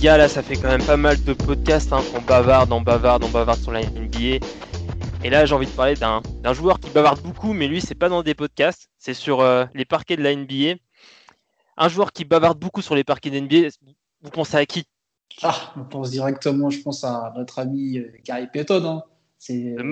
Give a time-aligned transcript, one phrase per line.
[0.00, 3.24] Gars, là ça fait quand même pas mal de podcasts hein, qu'on bavarde, on bavarde,
[3.24, 4.38] on bavarde sur la NBA.
[5.24, 8.08] Et là j'ai envie de parler d'un joueur qui bavarde beaucoup, mais lui c'est pas
[8.08, 10.78] dans des podcasts, c'est sur euh, les parquets de la NBA.
[11.76, 13.68] Un joueur qui bavarde beaucoup sur les parquets de la NBA,
[14.22, 14.84] vous pensez à qui?
[15.42, 18.84] Ah, on pense directement, je pense à notre ami euh, Gary Payton.
[18.84, 19.02] Hein.
[19.38, 19.82] C'est Le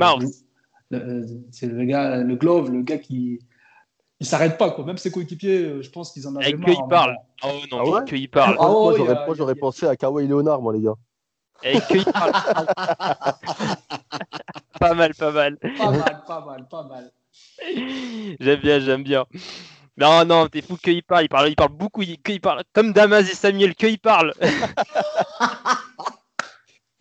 [0.91, 3.41] le- c'est le gars, le glove, le gars qui
[4.21, 4.85] il s'arrête pas quoi.
[4.85, 6.67] Même ses coéquipiers, euh, je pense qu'ils en avaient Avec marre.
[6.67, 7.17] que il parle.
[7.45, 8.57] Oh non, Ah ouais que il parle.
[8.59, 10.95] Ah ouais, moi, j'aurais, pensé à Kawhi Leonard, moi, les gars.
[11.65, 12.33] Avec que il parle.
[14.81, 15.59] pas mal, pas mal.
[15.59, 17.13] Pas mal, pas mal, pas mal.
[18.41, 19.25] J'aime bien, j'aime bien.
[19.99, 22.41] Non, non, t'es fou que il parle, il parle, il parle beaucoup, il, que il
[22.41, 24.35] parle comme Damas et Samuel, que il parle.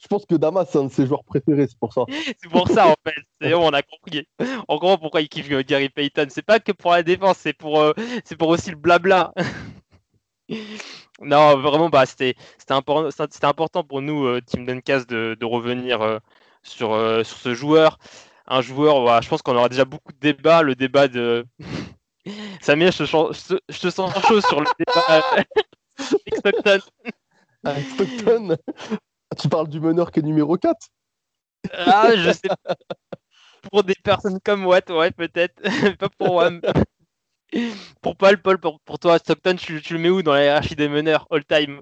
[0.05, 2.03] Je pense que Damas, c'est un de ses joueurs préférés, c'est pour ça.
[2.39, 3.55] C'est pour ça en fait.
[3.55, 4.27] On a compris.
[4.67, 6.27] On comprend pourquoi il kiffe Gary Payton.
[6.29, 7.91] C'est pas que pour la défense, c'est pour, euh,
[8.23, 9.33] c'est pour aussi le blabla.
[11.21, 15.45] non, vraiment, bah, c'était, c'était important, c'était important pour nous, euh, Team Duncast, de, de
[15.45, 16.19] revenir euh,
[16.61, 16.89] sur,
[17.25, 17.97] sur ce joueur.
[18.45, 20.61] Un joueur, voilà, je pense qu'on aura déjà beaucoup de débats.
[20.61, 21.47] Le débat de.
[22.61, 25.43] Samir, je te, sens- je te- je te sens chaud sur le débat
[27.95, 28.55] Stockton,
[29.35, 30.89] tu parles du meneur qui est numéro 4
[31.73, 32.75] Ah, je sais pas.
[33.71, 35.61] Pour des personnes comme Watt, ouais, peut-être.
[35.97, 36.61] pas pour Wam.
[38.01, 40.75] pour Paul, Paul, pour, pour toi, Stockton, tu, tu le mets où dans la hiérarchie
[40.75, 41.81] des meneurs all time?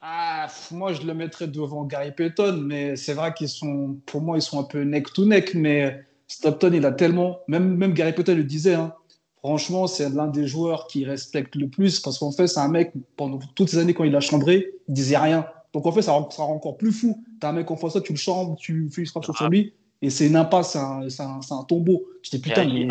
[0.00, 4.38] Ah, moi, je le mettrais devant Gary Payton, mais c'est vrai qu'ils sont, pour moi,
[4.38, 5.54] ils sont un peu neck to neck.
[5.54, 8.94] Mais Stockton, il a tellement, même, même Gary Payton le disait, hein,
[9.38, 12.92] franchement, c'est l'un des joueurs qui respecte le plus parce qu'en fait, c'est un mec,
[13.16, 15.46] pendant toutes ces années, quand il a chambré, il disait rien.
[15.78, 17.24] Donc en fait, ça rend, ça rend encore plus fou.
[17.38, 19.74] T'as un mec en face toi, tu le chambres, tu fais une fraction sur lui,
[20.02, 20.76] et c'est une impasse,
[21.08, 22.04] c'est un, tombeau.
[22.20, 22.88] Je dis putain, mais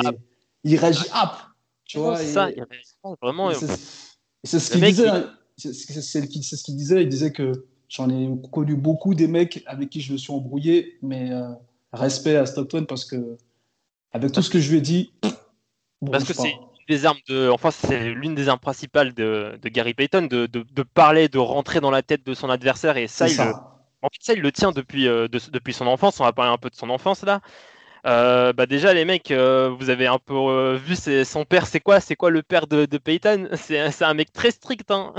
[0.63, 1.35] il réagit hap.
[1.83, 3.51] Tu vois, ça, il réagit vraiment.
[3.51, 5.05] c'est- ce qu'il disait.
[5.05, 5.73] il-.
[5.73, 7.03] C'est ce qu'il disait.
[7.03, 10.97] Il disait que j'en ai connu beaucoup des mecs avec qui je me suis embrouillé,
[11.01, 11.49] mais euh,
[11.91, 13.37] respect à Stockton parce que
[14.13, 15.11] avec tout ce que je lui ai dit,
[16.01, 16.55] bon, Parce que c'est
[16.87, 17.49] des armes de.
[17.49, 21.37] Enfin, c'est l'une des armes principales de, de Gary Payton, de, de, de parler, de
[21.39, 22.97] rentrer dans la tête de son adversaire.
[22.97, 23.53] Et ça, il, le-.
[24.01, 26.19] En fait, ça, il le tient depuis, euh, de- depuis son enfance.
[26.19, 27.41] On va parler un peu de son enfance là.
[28.05, 30.95] Euh, bah déjà, les mecs, euh, vous avez un peu vu
[31.25, 34.51] son père, c'est quoi C'est quoi le père de, de Peyton C'est un mec très
[34.51, 34.91] strict.
[34.91, 35.13] Hein.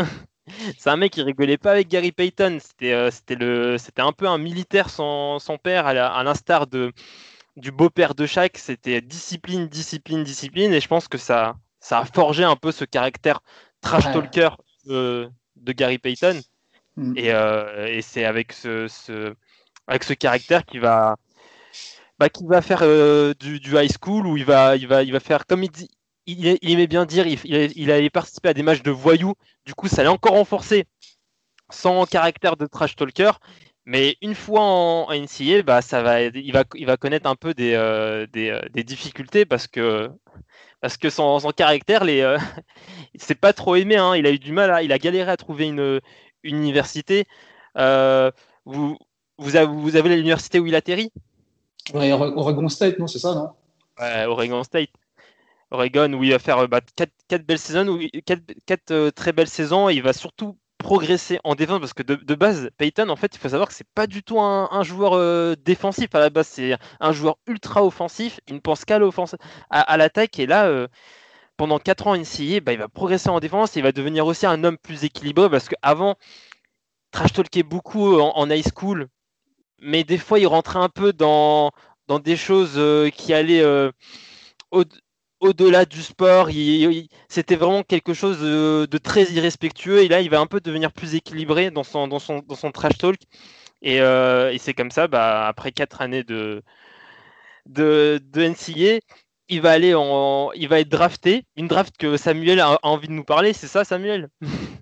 [0.78, 2.58] C'est un mec qui rigolait pas avec Gary Payton.
[2.60, 6.92] C'était un peu un militaire, son, son père, à l'instar de
[7.58, 8.58] du beau-père de Shaq.
[8.58, 10.72] C'était discipline, discipline, discipline.
[10.72, 13.40] Et je pense que ça, ça a forgé un peu ce caractère
[13.80, 14.50] trash talker
[14.86, 16.40] de, de Gary Payton.
[16.96, 17.16] Mm.
[17.16, 19.34] Et, euh, et c'est avec ce, ce-
[19.86, 21.16] avec ce caractère qui va,
[22.18, 25.12] bah, qui va faire euh, du, du high school où il va, il va, il
[25.12, 25.88] va faire comme il dit.
[26.26, 29.34] Il, il aimait bien dire, il, allait participer à des matchs de voyous.
[29.64, 30.84] Du coup, ça l'a encore renforcé
[31.70, 33.30] son caractère de trash talker.
[33.88, 37.36] Mais une fois en, en NCAA, bah, ça va, il, va, il va connaître un
[37.36, 40.10] peu des, euh, des, euh, des difficultés parce que,
[40.82, 42.38] parce que son, son caractère, les, euh,
[43.18, 43.96] c'est pas trop aimé.
[43.96, 44.14] hein.
[44.14, 46.00] Il a eu du mal, à, il a galéré à trouver une,
[46.42, 47.26] une université.
[47.78, 48.30] Euh,
[48.66, 48.98] vous,
[49.38, 51.10] vous, avez, vous avez l'université où il atterrit
[51.94, 53.52] Ouais, Ore- Oregon State, non, c'est ça, non?
[53.98, 54.90] Ouais, Oregon State.
[55.70, 59.48] Oregon, où il va faire bah, quatre, quatre belles saisons, où quatre, quatre, très belles
[59.48, 59.88] saisons.
[59.88, 63.38] Et il va surtout progresser en défense parce que de, base, Peyton, en fait, il
[63.38, 66.46] faut savoir que c'est pas du tout un, joueur euh, défensif à la base.
[66.48, 68.40] C'est un joueur ultra offensif.
[68.48, 69.34] Il ne pense qu'à l'offense,
[69.70, 70.38] à, l'attaque.
[70.38, 70.86] Et là, euh,
[71.56, 73.76] pendant 4 ans en NCAA, bah, il va progresser en défense.
[73.76, 76.14] Et il va devenir aussi un homme plus équilibré parce qu'avant,
[77.10, 79.08] trash talkait beaucoup en, en high school,
[79.80, 81.72] mais des fois, il rentrait un peu dans,
[82.06, 83.90] dans des choses euh, qui allaient euh,
[84.70, 84.84] au-
[85.40, 86.50] au-delà du sport.
[86.50, 90.02] Il- il- C'était vraiment quelque chose de, de très irrespectueux.
[90.02, 92.70] Et là, il va un peu devenir plus équilibré dans son, dans son, dans son
[92.72, 93.20] trash talk.
[93.82, 96.62] Et, euh, et c'est comme ça, bah, après quatre années de,
[97.66, 99.00] de, de NCAA,
[99.48, 101.44] il va aller en, il va être drafté.
[101.56, 104.28] Une draft que Samuel a, a envie de nous parler, c'est ça, Samuel?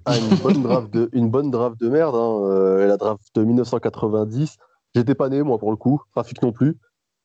[0.05, 2.15] Ah, une, bonne draft de, une bonne draft de merde.
[2.15, 2.41] Hein.
[2.45, 4.57] euh, la draft de 1990.
[4.95, 6.01] J'étais pas né, moi, pour le coup.
[6.13, 6.77] Trafic non plus.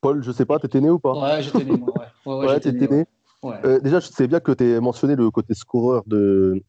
[0.01, 1.13] Paul, je sais pas, t'étais né ou pas?
[1.13, 1.93] Ouais, j'étais né, moi.
[2.25, 3.05] Ouais, ouais, Ouais, j'étais t'étais né, né.
[3.43, 3.55] Ouais.
[3.65, 6.61] Euh, déjà, je sais bien que tu as mentionné le côté scoreur de,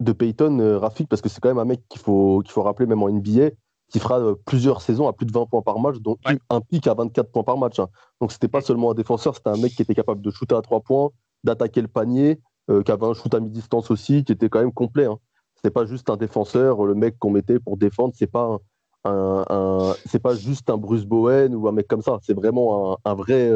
[0.00, 2.62] de Peyton, euh, Rafik, parce que c'est quand même un mec qu'il faut, qu'il faut
[2.62, 3.50] rappeler, même en NBA,
[3.90, 6.38] qui fera euh, plusieurs saisons à plus de 20 points par match, dont Ouais.
[6.50, 7.78] un pic à 24 points par match.
[7.78, 7.88] hein.
[8.20, 10.62] Donc, c'était pas seulement un défenseur, c'était un mec qui était capable de shooter à
[10.62, 11.10] 3 points,
[11.44, 12.40] d'attaquer le panier,
[12.70, 15.06] euh, qui avait un shoot à mi-distance aussi, qui était quand même complet.
[15.06, 15.18] Hein.
[15.56, 18.58] C'était pas juste un défenseur, le mec qu'on mettait pour défendre, c'est pas
[19.04, 23.10] un, c'est pas juste un Bruce Bowen ou un mec comme ça, c'est vraiment un,
[23.10, 23.50] un vrai,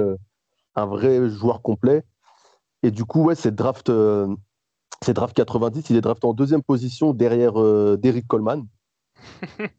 [0.74, 2.02] un vrai joueur complet.
[2.82, 4.26] Et du coup, ouais, c'est draft, euh,
[5.02, 5.90] c'est draft 90.
[5.90, 8.64] Il est drafté en deuxième position derrière euh, Derrick Coleman.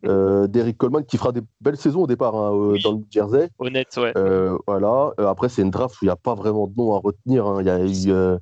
[0.05, 2.81] Euh, Derrick Coleman qui fera des belles saisons au départ hein, euh, Oui.
[2.81, 3.49] dans le New Jersey.
[3.59, 4.13] Honnête, ouais.
[4.17, 5.11] Euh, voilà.
[5.19, 7.45] Euh, après, c'est une draft où il n'y a pas vraiment de nom à retenir.
[7.45, 7.57] hein.
[7.61, 8.37] Il y a eu, euh,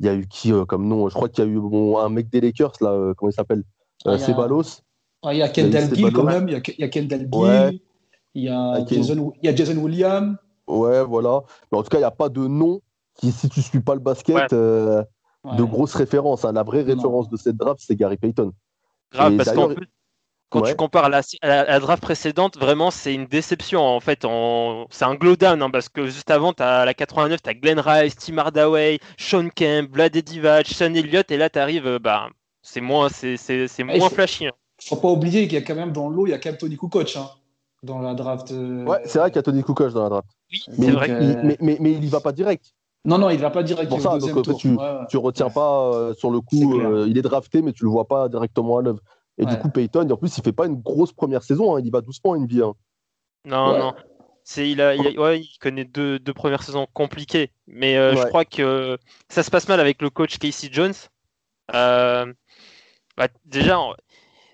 [0.00, 1.98] il y a eu qui euh, comme nom Je crois qu'il y a eu bon,
[1.98, 2.90] un mec des Lakers là.
[2.92, 3.62] euh, comment il s'appelle
[4.04, 4.62] Ah, Euh, il y a- Ceballos.
[5.22, 7.80] Ah, il y a Kendall Gill quand même, il y a, Kendall Gill, Ouais.
[8.34, 10.36] il, y a Ah, Jason, il y a Jason Williams.
[10.68, 11.42] Ouais, voilà.
[11.72, 12.80] Mais en tout cas, il n'y a pas de nom
[13.18, 14.46] qui, si tu suis pas le basket, Ouais.
[14.52, 15.02] euh,
[15.56, 16.44] de grosses références.
[16.44, 16.52] hein.
[16.52, 16.94] La vraie Non.
[16.94, 18.52] référence de cette draft, c'est Gary Payton.
[19.12, 19.86] Grave, Et parce qu'en plus,
[20.50, 20.70] quand Ouais.
[20.70, 23.80] tu compares à la, à draft précédente, vraiment, c'est une déception.
[23.82, 26.94] En fait, en- c'est un glow down, hein, parce que juste avant, tu as la
[26.94, 31.50] 89, tu as Glenn Rice, Tim Hardaway, Sean Kemp, Vlade Divac, Sean Elliott, et là,
[31.50, 32.28] tu arrives, bah,
[32.62, 34.46] c'est moins, c'est, c'est, c'est Ah, il moins faut- flashy.
[34.46, 34.52] hein.
[34.80, 36.58] faut pas oublier qu'il y a quand même dans l'eau, il y a quand même
[36.58, 37.28] Tony Kukoc hein,
[37.82, 38.52] dans la draft.
[38.52, 40.28] euh, Ouais, c'est vrai qu'il y a Tony Kukoc dans la draft.
[40.52, 41.10] Oui, Mais, c'est vrai.
[41.10, 42.74] euh, il, mais, mais, mais il y va pas direct.
[43.04, 44.60] Non, non, il va pas direct Pour au ça, deuxième donc, en fait, tour.
[44.60, 44.98] tu- Ouais.
[45.08, 48.06] Tu retiens pas euh, sur le coup, euh, il est drafté, mais tu le vois
[48.06, 49.00] pas directement à l'œuvre.
[49.38, 51.76] Et du coup, Payton, en plus, il fait pas une grosse première saison.
[51.76, 51.80] hein.
[51.80, 52.66] Il y va doucement en NBA.
[52.66, 52.74] hein.
[53.44, 53.78] Non, Ouais.
[53.78, 53.94] non.
[54.42, 57.52] C'est, il, a, il, a- ouais, il connaît deux, deux premières saisons compliquées.
[57.66, 58.98] Mais euh, je crois que
[59.28, 60.94] ça se passe mal avec le coach Casey Jones.
[61.74, 62.32] Euh,
[63.16, 63.78] bah, déjà,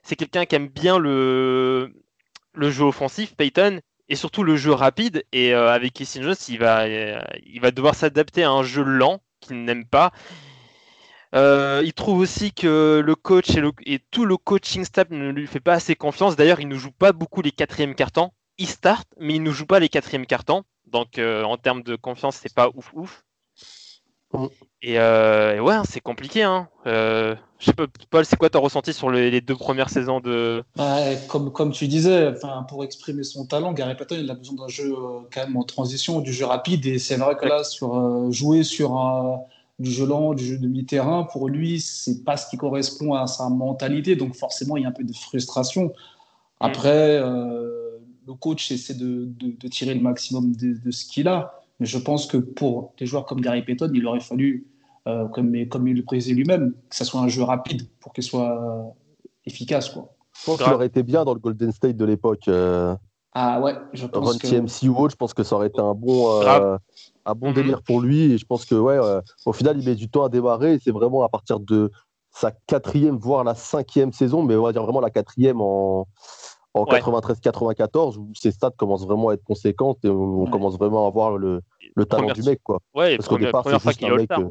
[0.03, 1.93] c'est quelqu'un qui aime bien le,
[2.55, 5.25] le jeu offensif, Peyton, et surtout le jeu rapide.
[5.33, 10.13] Et euh, avec Jones, il va, devoir s'adapter à un jeu lent qu'il n'aime pas.
[11.35, 13.51] Euh, il trouve aussi que le coach
[13.85, 16.37] et tout le coaching staff ne lui fait pas assez confiance.
[16.37, 18.31] D'ailleurs, il ne joue pas beaucoup les quatrièmes cartons.
[18.57, 20.63] Il start, mais il ne joue pas les quatrièmes cartons.
[20.87, 23.25] Donc, euh, en termes de confiance, c'est pas ouf ouf.
[24.35, 24.47] Mm.
[24.83, 26.43] Et, euh, et ouais, c'est compliqué.
[26.43, 26.69] Hein.
[26.87, 30.21] Euh, je sais pas, Paul, c'est quoi ton ressenti sur les, les deux premières saisons
[30.21, 30.63] de?
[30.79, 32.35] Ouais, comme, comme tu disais,
[32.69, 35.63] pour exprimer son talent, Gary Payton il a besoin d'un jeu euh, quand même en
[35.63, 36.85] transition, du jeu rapide.
[36.85, 39.41] Et c'est vrai que là, sur, euh, jouer sur un-
[39.79, 43.27] du jeu lent, du jeu de mi-terrain, pour lui, c'est pas ce qui correspond à
[43.27, 44.17] sa mentalité.
[44.17, 45.93] Donc forcément, il y a un peu de frustration.
[46.61, 51.29] Après, euh, le coach essaie de, de- de tirer le maximum de, de ce qu'il
[51.29, 51.64] a.
[51.81, 54.67] Mais je pense que pour des joueurs comme Gary Payton, il aurait fallu,
[55.09, 58.25] euh, comme, comme il le précisait lui-même, que ça soit un jeu rapide pour qu'il
[58.25, 58.83] soit euh,
[59.45, 59.91] efficace.
[59.91, 60.15] Quoi.
[60.39, 62.49] Je pense qu'il aurait été bien dans le Golden State de l'époque.
[62.49, 62.95] Euh,
[63.33, 64.47] Ah ouais, je pense Run que...
[64.47, 66.77] TMC ou autre, je pense que ça aurait été un bon, euh,
[67.27, 67.55] un bon Mhm.
[67.55, 68.33] délire pour lui.
[68.33, 70.79] Et je pense que, ouais, euh, au final, il met du temps à démarrer.
[70.83, 71.91] C'est vraiment à partir de
[72.31, 76.07] sa quatrième, voire la cinquième saison, mais on va dire vraiment la quatrième en,
[76.75, 77.01] en Ouais.
[77.01, 80.51] 93-94, où ses stats commencent vraiment à être conséquentes et où on Ouais.
[80.51, 81.63] commence vraiment à voir le,
[81.95, 82.61] le talent Première- du mec.
[82.63, 82.81] Quoi.
[82.95, 84.31] Ouais, Parce qu'au première, départ, c'est fois juste un mec.
[84.33, 84.51] Euh,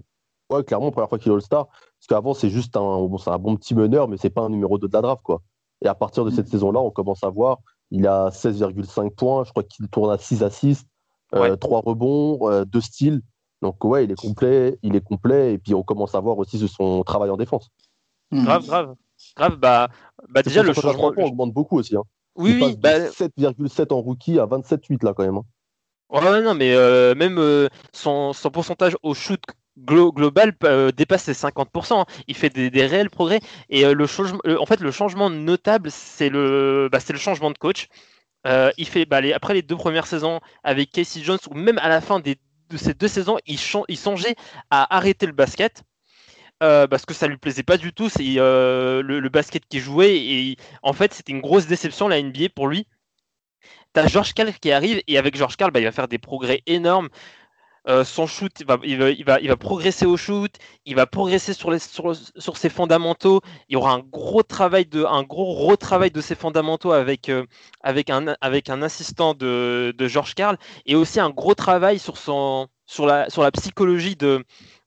[0.55, 1.67] ouais, clairement, première fois qu'il est All-Star.
[1.67, 4.49] Parce qu'avant, c'est juste un, bon, c'est un bon petit meneur, mais c'est pas un
[4.49, 5.21] numéro 2 de la draft.
[5.21, 5.41] Quoi.
[5.83, 6.35] Et à partir de Mm.
[6.35, 7.59] cette saison-là, on commence à voir,
[7.91, 9.43] il a 16,5 points.
[9.43, 10.87] Je crois qu'il tourne à 6 assists,
[11.33, 11.55] Ouais.
[11.57, 13.21] 3 rebonds, 2 styles.
[13.61, 14.77] Donc, ouais, il est complet.
[14.83, 15.53] Il est complet.
[15.53, 17.69] Et puis, on commence à voir aussi son travail en défense.
[18.31, 18.43] Mhm.
[18.45, 18.95] Grave, grave.
[19.36, 19.89] Grave, bah,
[20.30, 21.12] bah déjà le changement.
[21.12, 21.96] points augmente beaucoup aussi.
[21.96, 22.03] hein.
[22.36, 25.38] Oui, oui, passe bah, de 7,7 en rookie à 27,8 là quand même.
[25.38, 25.44] hein.
[26.10, 29.42] Ouais, non, mais euh, même euh, son, son pourcentage au shoot
[29.80, 32.06] glo- global euh, dépasse les 50%.
[32.27, 33.39] Il fait des, des réels progrès.
[33.70, 34.06] Et le
[34.44, 37.88] le- en fait, le changement notable, c'est le, bah, le changement de coach.
[38.77, 41.89] Il fait, bah, les- après les deux premières saisons avec Casey Jones, ou même à
[41.89, 42.38] la fin des,
[42.70, 44.36] de ces deux saisons, il, il songeait
[44.70, 45.84] à arrêter le basket.
[46.63, 50.15] Euh, parce que ça lui plaisait pas du tout, c'est euh, le, basket qu'il jouait
[50.15, 52.88] et en fait c'était une grosse déception la NBA pour lui.
[53.91, 56.63] T'as George Karl qui arrive et avec George Karl, bah, il va faire des progrès
[56.65, 57.10] énormes.
[57.89, 60.55] Euh, son shoot, il va, progresser au shoot,
[60.86, 61.75] il va progresser sur,
[62.55, 63.41] ses fondamentaux.
[63.67, 67.29] Il y aura un gros travail de, retravail de ses fondamentaux avec,
[67.82, 72.17] avec, un, avec un assistant de, de George Karl et aussi un gros travail sur,
[72.17, 74.43] son, sur, la, sur la psychologie de,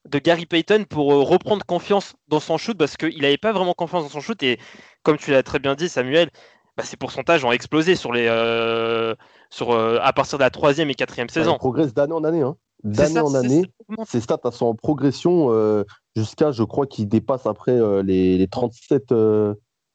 [0.09, 3.75] de Gary Payton pour euh, reprendre confiance dans son shoot parce qu'il n'avait pas vraiment
[3.75, 4.59] confiance dans son shoot et
[5.03, 6.31] comme tu l'as très bien dit, Samuel,
[6.77, 9.15] bah, ses pourcentages ont explosé sur les, euh,
[9.51, 11.57] sur, euh, à partir de la troisième et quatrième Il saison.
[11.57, 12.43] progresse d'année en année.
[12.43, 12.57] Hein.
[12.85, 13.63] C'est D'année ça, en c'est- année.
[13.99, 15.85] c'est- Ses stats sont en progression euh,
[16.15, 19.55] jusqu'à, je crois, qu'il dépasse après les, les 37, euh,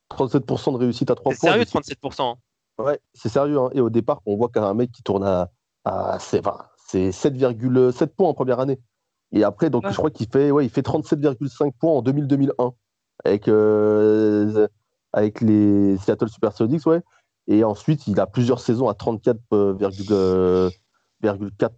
[0.09, 1.49] 37% de réussite à 3 C'est points.
[1.51, 2.31] sérieux, Je sais- 37%.
[2.79, 2.83] hein.
[2.83, 3.59] Ouais, c'est sérieux.
[3.59, 3.69] hein.
[3.73, 5.49] Et au départ, on voit qu'un mec qui tourne à
[5.83, 6.41] Ah, c'est
[6.93, 8.79] 7,7 points en première année.
[9.31, 12.73] Et après, donc, je crois qu'il fait, ouais, il fait 37,5 points en 2000-2001
[13.23, 14.67] avec, euh,
[15.13, 16.85] avec les Seattle Supersonics.
[16.85, 17.01] Ouais.
[17.47, 20.71] Et ensuite, il a plusieurs saisons à 34,4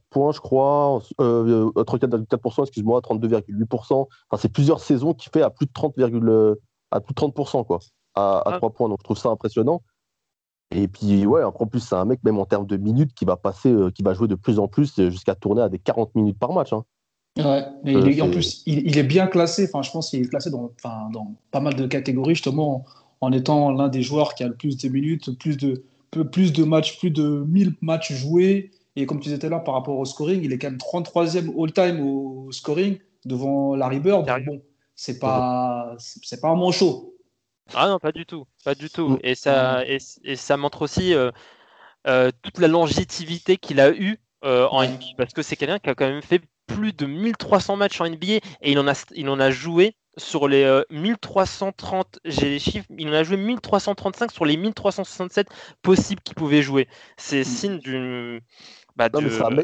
[0.10, 1.02] points, je crois.
[1.22, 4.08] Euh, 34,4%, excuse-moi, 32,8%.
[4.30, 5.94] Enfin, c'est plusieurs saisons qui fait à plus de 30,
[6.92, 7.80] à plus de 30% quoi,
[8.16, 8.90] à, à 3 points.
[8.90, 9.84] Donc, je trouve ça impressionnant.
[10.72, 13.38] Et puis, ouais, en plus, c'est un mec, même en termes de minutes, qui va
[13.38, 16.40] passer, euh, qui va jouer de plus en plus jusqu'à tourner à des 40 minutes
[16.40, 16.74] par match.
[16.74, 16.84] Hein.
[17.38, 19.68] Ouais, mais il est, en plus, il, est bien classé.
[19.68, 22.86] Enfin, je pense qu'il est classé dans, enfin, dans pas mal de catégories, justement,
[23.22, 25.84] en, étant l'un des joueurs qui a le plus de minutes, plus de,
[26.32, 28.72] plus de matchs, plus de 1000 matchs joués.
[28.96, 30.78] Et comme tu disais tout à l'heure, par rapport au scoring, il est quand même
[30.78, 34.28] 33e all-time au scoring devant Larry Bird.
[34.46, 34.62] Bon,
[34.96, 37.13] c'est pas, c'est pas un manchot.
[37.74, 39.10] Ah non, pas du tout, pas du tout.
[39.10, 39.20] Mm.
[39.24, 40.00] Et ça, et,
[40.36, 41.32] ça montre aussi euh,
[42.08, 45.90] euh, toute la longévité qu'il a eu euh, en NBA, parce que c'est quelqu'un qui
[45.90, 49.30] a quand même fait plus de 1300 matchs en NBA et il en a, il
[49.30, 54.46] en a joué sur les 1330, j'ai les chiffres, il en a joué 1335 sur
[54.46, 55.48] les 1367
[55.82, 56.88] possibles qu'il pouvait jouer.
[57.18, 57.44] C'est mm.
[57.46, 58.42] signe d'une.
[58.96, 59.10] Bah,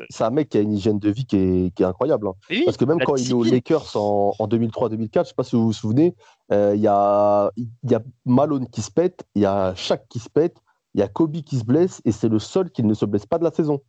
[0.09, 2.27] c'est un, mec qui a une hygiène de vie qui est, incroyable.
[2.27, 2.61] Hein.
[2.65, 5.55] Parce que même quand il est aux Lakers en, 2003-2004, je ne sais pas si
[5.55, 6.15] vous vous souvenez,
[6.51, 7.51] il y, a,
[7.83, 10.57] y a Malone qui se pète, il y a Shaq qui se pète,
[10.95, 13.25] il y a Kobe qui se blesse, et c'est le seul qui ne se blesse
[13.25, 13.81] pas de la saison.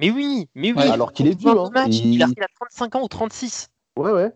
[0.00, 0.82] Mais oui, mais oui.
[0.82, 1.58] alors qu'il est vieux.
[1.58, 2.22] Hein, il...
[2.22, 2.28] a,
[2.60, 3.68] 35 ans ou 36.
[3.96, 4.32] Ouais, ouais.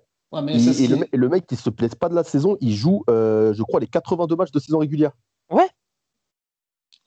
[0.49, 3.81] et, le, mec qui se blesse pas de la saison, il joue, euh, je crois,
[3.81, 5.13] les 82 matchs de saison régulière.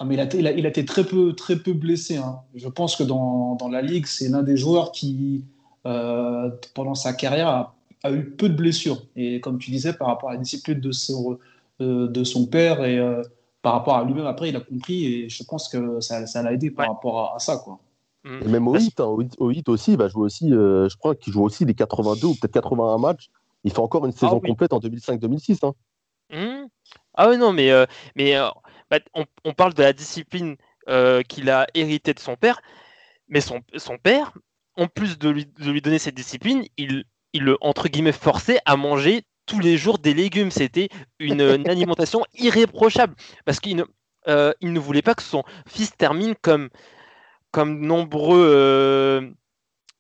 [0.04, 2.18] Ah, mais il a, il, a, il a, été très peu, très peu blessé.
[2.18, 2.42] Hein.
[2.56, 5.46] Je pense que dans, dans la ligue, c'est l'un des joueurs qui,
[5.86, 9.02] euh, pendant sa carrière, a, a, eu peu de blessures.
[9.16, 11.40] Et comme tu disais, par rapport à la discipline de son,
[11.80, 13.00] euh, de son père et
[13.62, 15.06] par rapport à lui-même, après, il a compris.
[15.06, 17.56] Et je pense que ça l'a aidé par rapport à, à ça.
[17.56, 17.80] Quoi.
[18.26, 19.06] Et même au hit, hein,
[19.38, 22.28] au hit, aussi, il va jouer aussi, euh, je crois qu'il joue aussi les 82
[22.28, 23.30] ou peut-être 81 matchs.
[23.66, 25.66] Il fait encore une saison ah complète en 2005-2006.
[25.66, 25.74] Hein.
[26.30, 26.68] Mmh.
[27.16, 28.48] Ah oui, non, mais, euh, mais euh,
[29.00, 30.58] bah, on, parle de la discipline
[31.28, 32.62] qu'il a héritée de son père,
[33.28, 33.62] mais son,
[34.02, 34.34] père,
[34.76, 39.60] en plus de lui, donner cette discipline, il, le, entre guillemets, forçait à manger tous
[39.60, 40.52] les jours des légumes.
[40.52, 46.36] C'était une, alimentation irréprochable, parce qu'il ne, il ne voulait pas que son fils termine
[46.42, 46.70] comme
[47.54, 49.30] comme nombreux euh,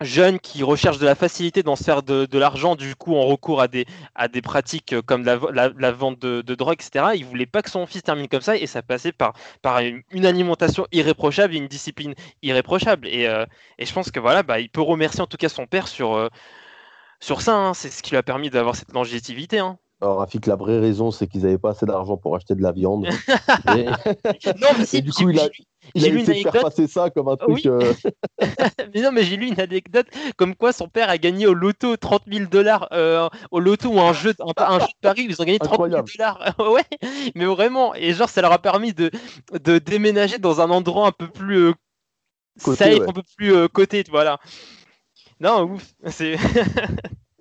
[0.01, 3.61] jeunes qui recherchent de la facilité dans se faire de, l'argent, du coup, en recours
[3.61, 3.85] à des,
[4.15, 7.11] à des pratiques comme la, vente de, drogue, etc.
[7.15, 9.33] Il voulait pas que son fils termine comme ça et ça passait par,
[9.79, 13.07] une, alimentation irréprochable et une discipline irréprochable.
[13.07, 13.45] Et, euh,
[13.79, 16.29] je pense que voilà, bah, il peut remercier en tout cas son père sur, euh,
[17.19, 17.55] ça.
[17.55, 17.73] Hein.
[17.73, 19.59] C'est ce qui lui a permis d'avoir cette longévité.
[19.59, 19.77] Hein.
[20.03, 22.73] Alors, Rafik, la vraie raison, c'est qu'ils n'avaient pas assez d'argent pour acheter de la
[22.73, 23.05] viande.
[23.73, 23.85] et...
[24.59, 25.47] non, mais du coup, il a,
[25.95, 27.65] il a essayé de faire passer ça comme un truc.
[27.65, 27.93] Euh,
[28.93, 31.95] mais non, mais j'ai lu une anecdote comme quoi son père a gagné au loto
[31.95, 35.45] 30 000 dollars euh, au loto ou un jeu, un, jeu de Paris, ils ont
[35.45, 36.53] gagné 30 000 dollars.
[36.59, 36.83] ouais,
[37.33, 37.95] mais vraiment.
[37.95, 39.09] Et genre, ça leur a permis de,
[39.53, 41.73] de déménager dans un endroit un peu plus euh,
[42.57, 44.37] safe, un peu plus côté, voilà.
[45.39, 45.93] Non, ouf.
[46.07, 46.35] C'est.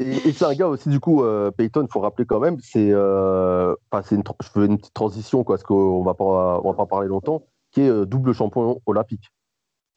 [0.02, 2.90] Et, c'est un gars aussi, du coup, euh, Peyton, il faut rappeler quand même, c'est
[2.90, 7.08] euh, je fais une petite transition, quoi, parce qu'on va pas, on va pas parler
[7.08, 9.30] longtemps, qui est euh, double champion olympique.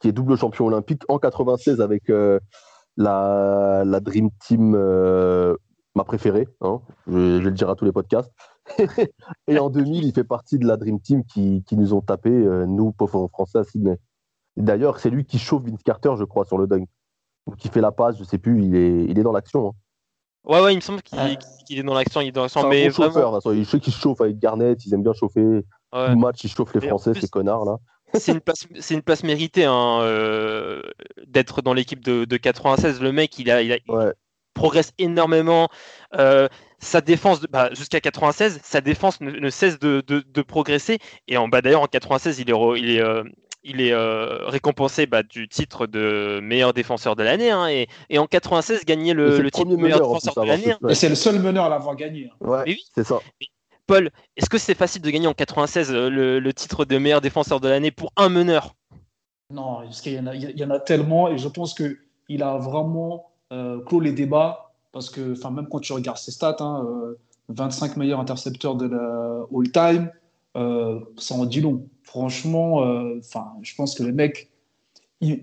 [0.00, 2.38] Qui est double champion olympique en 96 avec euh,
[2.96, 4.72] la, la, Dream Team,
[5.94, 8.32] ma préférée, hein, je, vais le dire à tous les podcasts.
[9.48, 12.30] et en 2000, il fait partie de la Dream Team qui, qui nous ont tapé,
[12.30, 13.98] nous, pauvres Français à Sydney.
[14.56, 16.88] D'ailleurs, c'est lui qui chauffe Vince Carter, je crois, sur le dunk.
[17.46, 19.68] Ou qui fait la passe, je sais plus, il est, il est dans l'action.
[19.68, 19.72] Hein.
[20.46, 22.20] Ouais, ouais, il me semble qu'il est dans l'action.
[22.20, 22.68] Il est dans l'action.
[22.68, 25.64] Mais bon chauffeur, je sais qu'il se chauffe avec Garnett, ils aiment bien chauffer.
[25.92, 26.12] Ouais.
[26.12, 27.76] Tout match, ils chauffent les Français, ces connards là.
[28.14, 30.80] C'est une place, c'est une place méritée hein, euh,
[31.26, 33.00] d'être dans l'équipe de, de, 96.
[33.00, 33.78] Le mec, il a, il, a,
[34.54, 35.68] progresse énormément.
[36.14, 36.48] Euh,
[36.78, 40.98] sa défense, bah, jusqu'à 96, sa défense ne, cesse de, de, de, progresser.
[41.28, 43.24] Et en, bah, d'ailleurs, en 96, il est, il est, euh,
[43.66, 47.50] il est euh, récompensé bah, du titre de meilleur défenseur de l'année.
[47.50, 50.72] Hein, et, en 96, gagner le, titre de meilleur défenseur de l'année.
[50.72, 50.88] Hein.
[50.88, 52.30] Et c'est le seul meneur à l'avoir gagné.
[52.32, 52.46] Hein.
[52.46, 52.84] Ouais, oui.
[52.94, 53.18] c'est ça.
[53.86, 56.08] Paul, est-ce que c'est facile de gagner en 96 euh,
[56.40, 58.74] le, titre de meilleur défenseur de l'année pour un meneur?
[59.52, 62.42] Non, parce qu'il y, en a, il y en a tellement et je pense qu'il
[62.42, 65.20] a vraiment euh, clos les débats parce que
[65.50, 66.56] même quand tu regardes ses stats,
[67.48, 70.10] 25 meilleurs intercepteurs de la all-time,
[71.18, 74.50] ça en dit long franchement, euh, enfin, je pense que le mec,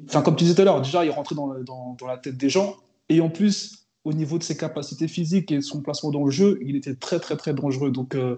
[0.07, 2.37] enfin, comme tu disais tout à l'heure, déjà, il rentrait dans, dans, dans, la tête
[2.37, 2.77] des gens.
[3.09, 6.57] Et en plus, au niveau de ses capacités physiques et son placement dans le jeu,
[6.61, 7.91] il était très, très, très dangereux.
[7.91, 8.37] Donc, euh,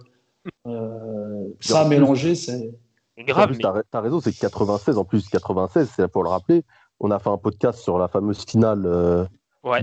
[0.67, 2.74] euh, ça mélangé, c'est.
[3.20, 3.58] Grave.
[3.58, 6.63] Tu as, raison, c'est 96, en plus, 96, c'est pour le rappeler,
[7.00, 9.24] on a fait un podcast sur la fameuse finale euh,
[9.63, 9.79] Ouais.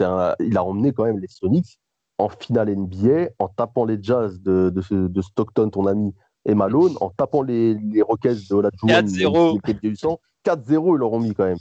[0.00, 1.78] Un- il a emmené quand même les Sonics
[2.18, 6.14] en finale NBA en tapant les Jazz de, de, ce- de Stockton, ton ami,
[6.44, 9.54] et Malone, en tapant les, les Rockets de Olajuwon, 4-0.
[9.54, 10.20] lesquels il y a eu 100.
[10.44, 11.58] 4-0, ils leur ont mis quand même.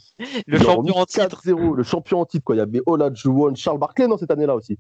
[0.48, 1.42] Le Ils champion en titre.
[1.46, 2.44] 4-0, le champion en titre.
[2.44, 2.56] Quoi.
[2.56, 4.78] Il y avait Olajuwon, Charles Barkley, non, cette année-là aussi.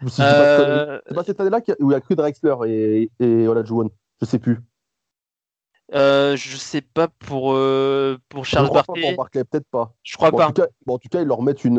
[0.00, 0.78] Pas conneries.
[0.80, 3.88] Euh, C'est pas cette année-là où il y a que Drexler et, et Olajuwon.
[4.20, 4.58] Je sais plus.
[5.94, 9.00] euh, je sais pas pour, euh, pour Charles Barkley.
[9.02, 9.94] pour Barkley, peut-être pas.
[10.02, 10.46] Je crois Bon, en, pas.
[10.52, 11.78] tout cas, bon, en tout cas, ils leur mettent une.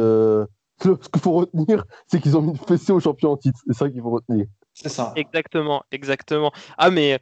[0.86, 3.60] Euh, Ce qu'il faut retenir, c'est qu'ils ont mis une fessée au champion en titre.
[3.68, 4.46] C'est ça qu'il faut retenir.
[4.74, 5.14] C'est ça.
[5.16, 6.52] Exactement, exactement.
[6.78, 7.20] Ah, mais,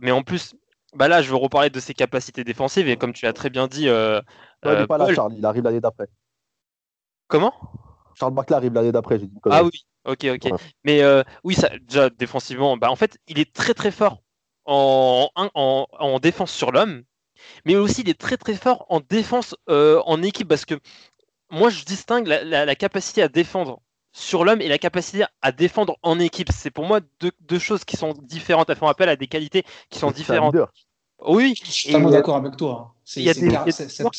[0.00, 0.54] mais en plus,
[0.94, 2.88] bah là, je veux reparler de ses capacités défensives.
[2.88, 4.20] Et comme tu l'as très bien dit, euh,
[4.64, 5.34] Non, il euh, n'est pas là, Charles.
[5.36, 6.08] Il arrive l'année d'après.
[7.26, 7.52] comment?
[8.14, 10.44] Charles Barkley arrive l'année d'après, j'ai dit Ah oui, ok, ok.
[10.52, 10.58] Ouais.
[10.84, 14.22] Mais euh, oui, ça, déjà défensivement, bah, en fait, il est très très fort
[14.64, 17.04] en, en, en- en défense sur l'homme,
[17.64, 20.74] mais aussi il est très très fort en défense euh, en équipe parce que
[21.50, 23.80] moi je distingue la, la- la capacité à défendre
[24.12, 26.50] sur l'homme et la capacité à défendre en équipe.
[26.52, 28.70] C'est pour moi deux, deux choses qui sont différentes.
[28.70, 30.54] Elles font appel à des qualités qui sont différentes.
[31.26, 32.92] Oui, Je suis totalement d'accord avec toi.
[32.94, 33.00] hein.
[33.04, 33.64] C'est car-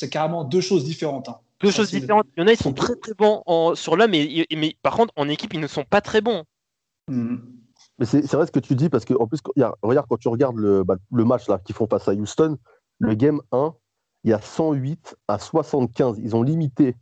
[0.09, 1.29] carrément deux choses différentes.
[1.29, 1.39] hein.
[1.61, 2.25] deux choses différentes.
[2.37, 4.75] Il y en a, ils sont très très bons en- sur l'homme, et, et- mais
[4.81, 6.43] par contre en équipe, ils ne sont pas très bons.
[7.07, 7.41] Mhm.
[7.97, 10.27] Mais c'est vrai ce que tu dis, parce qu'en plus, y a- regarde, quand tu
[10.29, 12.57] regardes le, bah, le match là qu'ils font face à Houston,
[12.99, 13.73] le game 1,
[14.23, 16.17] il y a 108 à 75.
[16.21, 16.95] Ils ont limité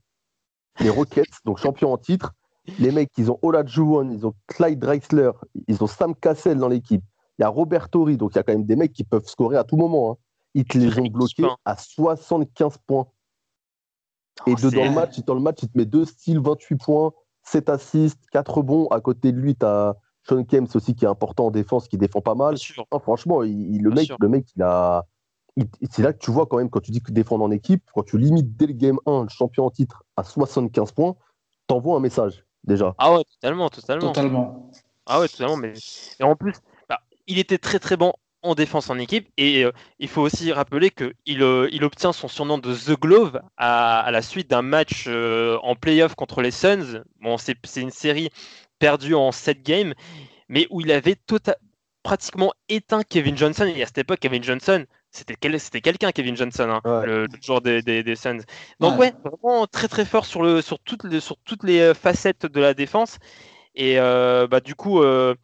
[0.80, 2.34] les Rockets, donc champions en titre.
[2.80, 5.32] Les mecs, ils ont Olajuwon, ils ont Clyde Drexler,
[5.68, 7.04] ils ont Sam Cassell dans l'équipe.
[7.40, 9.28] Il y a Robert Torrey, donc il y a quand même des mecs qui peuvent
[9.28, 10.12] scorer à tout moment.
[10.12, 10.18] hein.
[10.54, 13.08] Ils te les ont bloqués à 75 points.
[14.48, 17.12] Et Oh, c'est- le match, dans le match, il te met deux styles, 28 points,
[17.44, 18.88] 7 assists, 4 bons.
[18.88, 21.98] À côté de lui, tu as Sean Kemps aussi qui est important en défense, qui
[21.98, 22.58] défend pas mal.
[22.92, 25.06] Non, franchement, il- il- le, mec, le mec, il a.
[25.90, 28.04] C'est là que tu vois quand même, quand tu dis que défendre en équipe, quand
[28.04, 31.16] tu limites dès le game 1 le champion en titre à 75 points,
[31.68, 32.96] t'envoies un message déjà.
[32.98, 34.08] Ah ouais, totalement, totalement.
[34.08, 34.72] Totalement.
[35.06, 35.58] Ah ouais, totalement.
[35.58, 35.74] Mais
[36.20, 36.56] et en plus,
[36.90, 39.30] bah, il était très très bon en défense en équipe.
[39.38, 44.00] Et euh, il faut aussi rappeler qu'il il obtient son surnom de The Glove à,
[44.00, 47.04] à la suite d'un match euh, en playoff contre les Suns.
[47.22, 48.30] Bon, c'est c'est une série
[48.80, 49.94] perdue en 7 games,
[50.50, 51.58] mais où il avait tota-
[52.04, 53.66] pratiquement éteint Kevin Johnson.
[53.66, 54.86] Et à cette époque, Kevin Johnson,
[55.18, 57.06] c'était quel- c'était quelqu'un, Kevin Johnson, hein, Ouais.
[57.06, 58.40] le, le joueur des, des, des Suns.
[58.80, 58.98] Donc Ouais.
[58.98, 62.46] ouais, vraiment très très fort sur, le, sur, toutes les, sur toutes les euh, facettes
[62.46, 63.18] de la défense.
[63.76, 65.36] Et euh, bah, du coup, euh,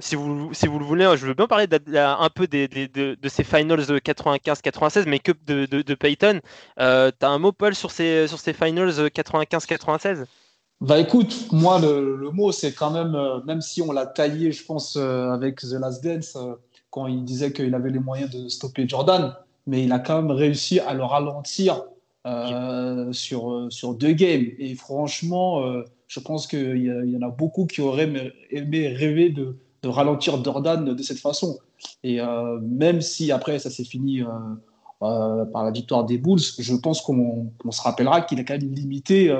[0.00, 2.88] si, vous, si vous le voulez, je veux bien parler de un peu des, des-
[2.88, 6.40] de, de ces finals de 95-96, mais que de, de, Peyton.
[6.80, 10.26] Euh, T'as un mot, Paul, sur ces, sur ces finals 95-96
[10.80, 14.64] Bah écoute, moi le, le mot c'est quand même, même si on l'a taillé, je
[14.64, 16.36] pense, avec The Last Dance,
[16.90, 19.34] quand il disait qu'il avait les moyens de stopper Jordan,
[19.66, 21.84] mais il a quand même réussi à le ralentir
[22.26, 24.46] euh, sur, euh, sur deux games.
[24.58, 28.12] Et franchement, euh, je pense qu'il y, en a beaucoup qui auraient
[28.50, 31.58] aimé- rêver de, de ralentir Jordan de cette façon.
[32.02, 34.22] Et euh, même si après ça s'est fini
[34.98, 38.74] par la victoire des Bulls, je pense qu'on qu'on se rappellera qu'il a quand même
[38.74, 39.34] limité.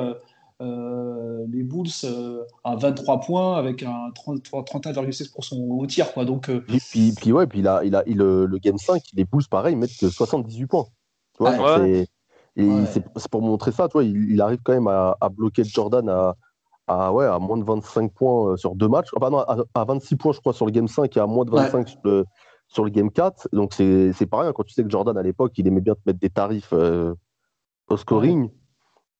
[0.60, 6.12] Euh, euh, les Bulls euh, à 23 points avec un 30 31,6% au tir.
[6.12, 6.24] Quoi.
[6.24, 8.78] Donc, euh, Puis, puis, puis ouais, puis il a, il a, il, le, le game
[8.78, 10.86] 5, les Bulls, pareil, ils mettent que 78 points.
[11.36, 11.66] Tu vois, Ouais.
[11.96, 12.08] c'est-
[12.56, 12.84] et Ouais.
[12.86, 15.62] c'est c'est pour montrer ça, tu vois, il, il arrive quand même à, à bloquer
[15.64, 16.34] Jordan à,
[16.88, 19.08] à, ouais, à moins de 25 points euh, sur deux matchs.
[19.16, 21.44] Ah, pardon, à, à 26 points, je crois, sur le game 5 et à moins
[21.44, 22.24] de 25 sur, le,
[22.68, 23.48] sur le game 4.
[23.52, 25.94] Donc c'est c'est pas rien quand tu sais que Jordan, à l'époque, il aimait bien
[25.94, 27.14] te mettre des tarifs euh,
[27.88, 28.50] au scoring.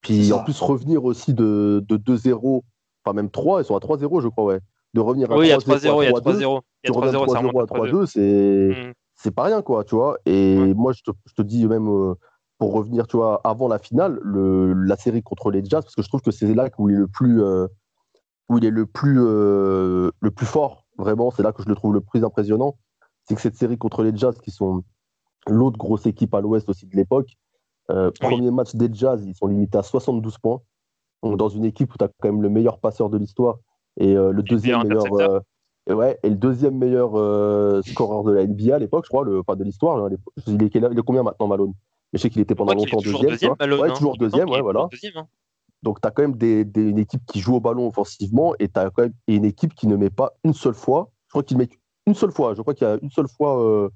[0.03, 2.63] Puis en plus, revenir aussi de, de 2-0,
[3.05, 4.61] enfin même 3, ils sont à 3-0, je crois, ouais.
[4.95, 6.39] De revenir à Oui, il y a 3-0, 3-0, il y a 3-2, 3-0.
[6.39, 7.91] Il y a tu reviens 3-0, ça 3-0 remonte à à 3-2.
[7.91, 8.93] 3-2, c'est Mm.
[9.15, 10.17] c'est pas rien, quoi, tu vois.
[10.27, 10.75] Et Ouais.
[10.75, 12.15] moi, je te, je te dis même, euh,
[12.59, 16.03] pour revenir, tu vois, avant la finale, le, la série contre les Jazz, parce que
[16.03, 17.67] je trouve que c'est là où il est le plus, euh,
[18.49, 21.75] où il est le plus, euh, le plus fort, vraiment, c'est là que je le
[21.75, 22.77] trouve le plus impressionnant.
[23.25, 24.83] C'est que cette série contre les Jazz, qui sont
[25.47, 27.29] l'autre grosse équipe à l'ouest aussi de l'époque,
[27.91, 28.29] euh, Oui.
[28.29, 30.61] premier match des Jazz, ils sont limités à 72 points.
[31.23, 33.59] Donc, dans une équipe où tu as quand même le meilleur passeur de l'histoire
[33.99, 35.41] et euh, le deuxième meilleur euh,
[35.95, 37.11] ouais, et le deuxième meilleur
[37.85, 40.03] scoreur de la NBA à l'époque, je crois, le, enfin de l'histoire.
[40.03, 40.09] hein,
[40.47, 41.73] il, est, il est combien maintenant, Malone?
[42.13, 43.31] Mais je sais qu'il était pendant longtemps deuxième.
[43.31, 43.55] deuxième.
[43.61, 43.95] Malone, ouais, hein.
[43.95, 44.89] toujours deuxième, ouais, est voilà.
[44.91, 45.27] deuxième, hein.
[45.83, 48.69] Donc, tu as quand même des, des- une équipe qui joue au ballon offensivement et
[48.69, 51.11] tu as quand même une équipe qui ne met pas une seule fois.
[51.27, 51.69] Je crois qu'il met
[52.07, 52.55] une seule fois.
[52.55, 53.89] Je crois qu'il y a une seule fois euh,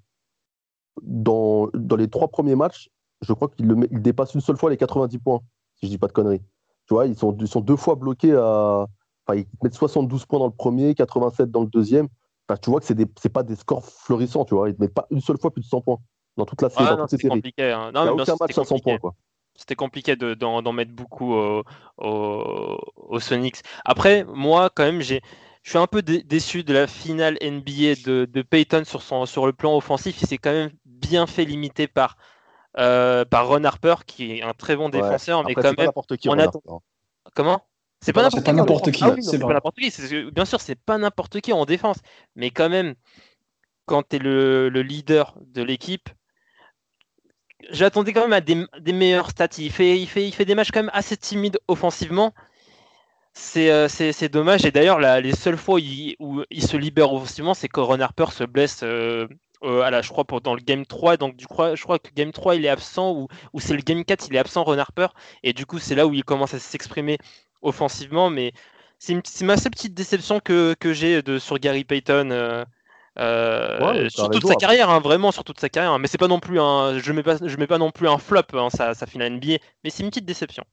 [1.02, 2.88] dans, dans les trois premiers matchs.
[3.26, 5.40] Je crois qu'il il dépasse une seule fois les 90 points,
[5.76, 6.42] si je dis pas de conneries.
[6.86, 8.86] Tu vois, ils sont, ils sont deux fois bloqués à.
[9.26, 12.08] Enfin, ils mettent 72 points dans le premier, 87 dans le deuxième.
[12.46, 14.68] Enfin, tu vois que des- c'est pas des scores florissants, tu vois.
[14.68, 15.98] Ils ne mettent pas une seule fois plus de 100 points.
[16.36, 16.84] dans toute la série.
[16.88, 17.70] Ah, c'était compliqué.
[17.70, 17.92] Hein.
[17.94, 18.98] Non, Il a aucun match à 100 points.
[18.98, 19.14] Quoi
[19.56, 21.62] c'était compliqué d'en mettre beaucoup au,
[21.98, 23.62] au, Sonics.
[23.84, 25.22] Après, moi, quand même, j'ai.
[25.62, 29.46] Je suis un peu déçu de la finale NBA de, de Peyton sur, son, sur
[29.46, 30.20] le plan offensif.
[30.20, 32.18] Il s'est quand même bien fait limiter par,
[32.78, 35.90] euh, par Ron Harper, qui est un très bon défenseur, mais quand même.
[36.18, 36.62] Qui, on attend...
[37.34, 37.62] Comment?
[38.00, 39.04] C'est pas n'importe qui.
[39.22, 39.92] C'est pas n'importe qui.
[40.32, 41.98] Bien sûr, c'est pas n'importe qui en défense,
[42.36, 42.94] mais quand même,
[43.86, 46.08] quand tu es le, le, leader de l'équipe,
[47.70, 49.48] j'attendais quand même à des, meilleurs stats.
[49.58, 52.34] Il fait, il, fait, il fait des matchs quand même assez timides offensivement.
[53.32, 53.88] C'est euh,
[54.30, 54.64] dommage.
[54.64, 55.76] Et d'ailleurs, les seules fois
[56.18, 59.26] où il, se libère offensivement, c'est quand Ron Harper se blesse, euh,
[59.64, 61.16] euh, je crois, dans le Game 3.
[61.16, 63.82] Donc, du coup, je crois que Game 3, il est absent, ou, ou c'est le
[63.82, 65.08] Game 4, il est absent, Ron Harper.
[65.42, 67.18] Et du coup, c'est là où il commence à s'exprimer
[67.62, 68.30] offensivement.
[68.30, 68.52] Mais
[68.98, 72.64] c'est ma seule petite déception que, que j'ai sur Gary Payton.
[73.18, 75.92] Euh, sur toute sa carrière, hein, vraiment sur toute sa carrière.
[75.92, 75.98] Hein.
[75.98, 78.18] Mais c'est pas non plus un, je mets pas, je mets pas non plus un
[78.18, 79.58] flop, hein, ça, ça finit NBA.
[79.82, 80.64] Mais c'est une petite déception.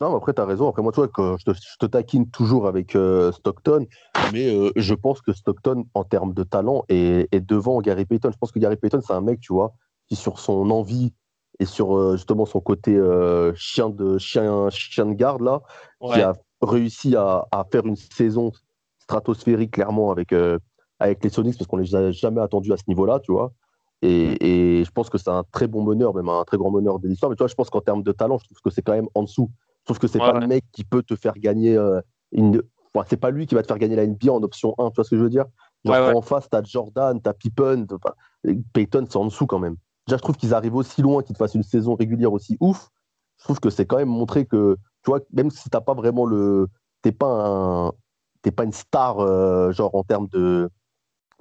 [0.00, 0.68] Non, après, tu as raison.
[0.68, 3.86] Après, moi, tu vois, que je, te, taquine toujours avec euh, Stockton,
[4.32, 8.30] mais euh, je pense que Stockton, en termes de talent, est, devant Gary Payton.
[8.32, 9.74] Je pense que Gary Payton, c'est un mec, tu vois,
[10.08, 11.12] qui, sur son envie
[11.58, 12.98] et sur justement son côté
[13.54, 15.60] chien, de, chien, chien de garde, là,
[16.00, 16.32] qui a
[16.62, 18.52] réussi à, à, faire une saison
[19.00, 20.32] stratosphérique, clairement, avec
[21.00, 23.52] avec les Sonics parce qu'on ne les a jamais attendus à ce niveau-là, tu vois.
[24.02, 27.08] Et, je pense que c'est un très bon meneur, même un très grand meneur de
[27.08, 27.30] l'histoire.
[27.30, 29.08] Mais tu vois, je pense qu'en termes de talent, je trouve que c'est quand même
[29.14, 29.50] en dessous.
[29.90, 32.00] Je trouve que c'est pas le mec qui peut te faire gagner euh,
[32.30, 32.62] une.
[32.94, 34.96] Enfin, c'est pas lui qui va te faire gagner la NBA en option 1, tu
[34.96, 35.46] vois ce que je veux dire?
[35.84, 37.86] Genre, en face, t'as Jordan, t'as Pippen,
[38.72, 39.76] Peyton, c'est en dessous quand même.
[40.06, 42.88] Déjà, je trouve qu'ils arrivent aussi loin, qu'ils te fassent une saison régulière aussi ouf.
[43.38, 46.24] Je trouve que c'est quand même montré que, tu vois, même si t'as pas vraiment
[46.24, 46.68] le.
[47.02, 47.92] T'es pas un.
[48.42, 50.70] T'es pas une star, euh, genre en termes de,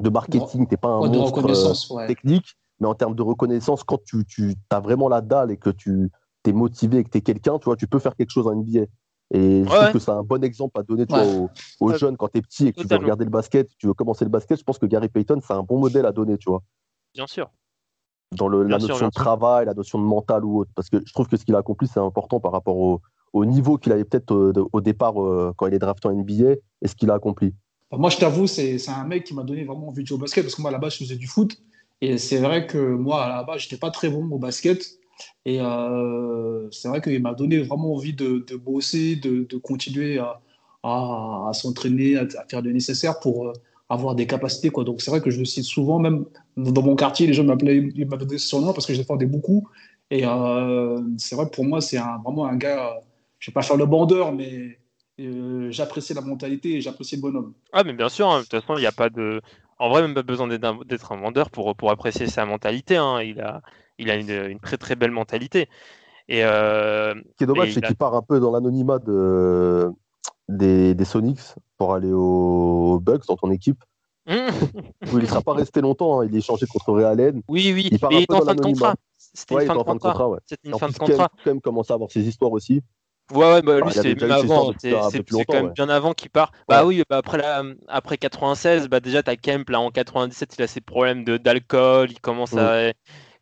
[0.02, 4.04] de marketing, tu n'es pas un monstre euh, technique, mais en termes de reconnaissance, quand
[4.04, 6.12] tu, tu as vraiment la dalle et que tu
[6.45, 8.56] es motivé et que tu es quelqu'un, tu vois, tu peux faire quelque chose en
[8.56, 8.86] NBA.
[9.32, 11.06] Et je trouve que c'est un bon exemple à donner
[11.80, 13.93] aux, jeunes quand tu es petit et que tu veux regarder le basket, tu veux
[13.93, 14.58] commencer le basket.
[14.58, 16.63] Je pense que Gary Payton, c'est un bon modèle à donner, tu vois.
[17.13, 17.49] Bien sûr.
[18.36, 20.71] Dans le, la notion de travail, la notion de mental ou autre.
[20.75, 23.02] Parce que je trouve que ce qu'il a accompli, c'est important par rapport au,
[23.34, 26.54] au niveau qu'il avait peut-être au, au, départ euh, quand il est drafté en NBA
[26.82, 27.54] et ce qu'il a accompli
[27.97, 30.43] moi, je t'avoue, c'est un mec qui m'a donné vraiment envie de jouer au basket
[30.43, 31.58] parce que moi, à la base, je faisais du foot.
[32.02, 34.99] Et c'est vrai que moi, à la base, je n'étais pas très bon au basket.
[35.50, 40.20] Et euh, c'est vrai qu'il m'a donné vraiment envie de, bosser, de, continuer
[40.84, 43.54] à, s'entraîner, à, faire le nécessaire pour euh,
[43.90, 44.70] avoir des capacités.
[44.70, 47.90] Donc c'est vrai que je le cite souvent, même dans mon quartier, les gens m'appelaient,
[47.96, 49.68] ils m'appelaient son nom parce que je défendais beaucoup.
[50.12, 53.00] Et euh, c'est vrai que pour moi, c'est vraiment un gars,
[53.40, 54.78] je ne vais pas faire le bandeur, mais
[55.20, 57.54] euh, j'apprécie la mentalité et j'apprécie le bonhomme.
[57.74, 59.42] Ah, mais bien sûr, hein, de toute façon, il n'y a pas de.
[59.80, 62.98] En vrai, même pas besoin d'être un vendeur pour, pour apprécier sa mentalité.
[62.98, 63.22] Hein.
[63.22, 63.62] Il a,
[64.00, 65.70] il a une, très très belle mentalité.
[66.28, 69.90] Et, euh, Ce qui est dommage, c'est qu'il part un peu dans l'anonymat de...
[70.48, 73.84] des, des Sonics pour aller aux Bucks dans ton équipe.
[74.28, 74.36] il
[75.12, 76.26] ne sera pas resté longtemps, hein.
[76.26, 78.96] il est échangé contre Real Oui, oui, il, part il est en fin de contrat.
[79.18, 80.30] C'était une, fin de contrat.
[80.46, 81.30] C'était une fin de contrat.
[81.44, 82.84] Quand même commencer à avoir ses histoires aussi.
[83.34, 84.74] Ouais, ouais bah, lui, c'est même avant.
[84.80, 84.92] C'est
[85.46, 86.52] quand même bien avant qu'il part.
[86.68, 90.56] Bah oui, bah, après, la, après 96, bah, déjà, tu as Kemp, là, en 97,
[90.58, 92.92] il a ses problèmes d'alcool, il commence à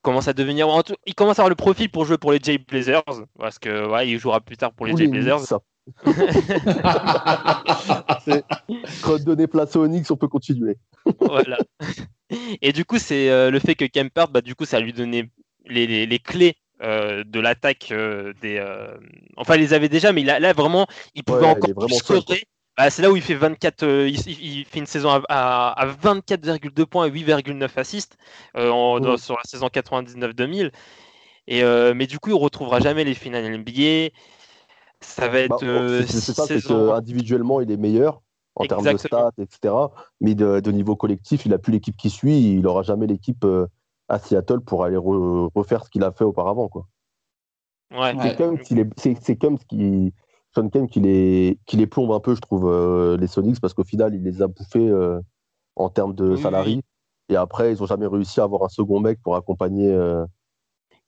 [0.02, 0.68] commence à devenir.
[1.06, 3.04] Il commence à avoir le profil pour jouer pour les Jay Blazers,
[3.38, 5.40] parce que ouais, il jouera plus tard pour les Jay Blazers.
[5.40, 5.60] Ça.
[9.52, 10.78] place au Onyx, on peut continuer.
[11.22, 11.58] voilà.
[12.62, 14.92] Et du coup, c'est euh, le fait que Kemp parte, bah, du coup, ça lui
[14.92, 15.30] donnait
[15.66, 18.58] les, les, les clés euh, de l'attaque euh, des.
[18.58, 18.96] Euh,
[19.36, 22.44] enfin, il les avait déjà, mais là, vraiment, il pouvait encore plus scorer.
[22.78, 27.12] Bah, c'est là où il fait 24, il, fait une saison à, 24,2 points et
[27.12, 28.18] 8,9 assists
[28.56, 29.18] mmh.
[29.18, 30.72] sur la saison 99-2000.
[31.48, 31.64] Et
[31.96, 34.14] mais du coup, il retrouvera jamais les finales NBA.
[35.00, 36.06] Ça va bah, être.
[36.08, 38.22] c'est ça, c'est qu'individuellement, il est meilleur
[38.56, 39.74] en termes de stats, etc.
[40.22, 42.40] Mais de, de, niveau collectif, il n'a plus l'équipe qui suit.
[42.40, 43.46] Il n'aura jamais l'équipe
[44.10, 46.68] à Seattle pour aller refaire ce qu'il a fait auparavant.
[46.68, 46.86] Quoi.
[47.92, 50.14] Ouais, c'est comme s'il est, c'est, comme ce qui,
[50.58, 53.84] Sean qui les, qui les plombe un peu, je trouve, euh, les Sonics, parce qu'au
[53.84, 55.20] final, il les a bouffés euh,
[55.76, 56.82] en termes de salariés.
[57.30, 60.26] Et après, ils n'ont jamais réussi à avoir un second mec pour accompagner, euh,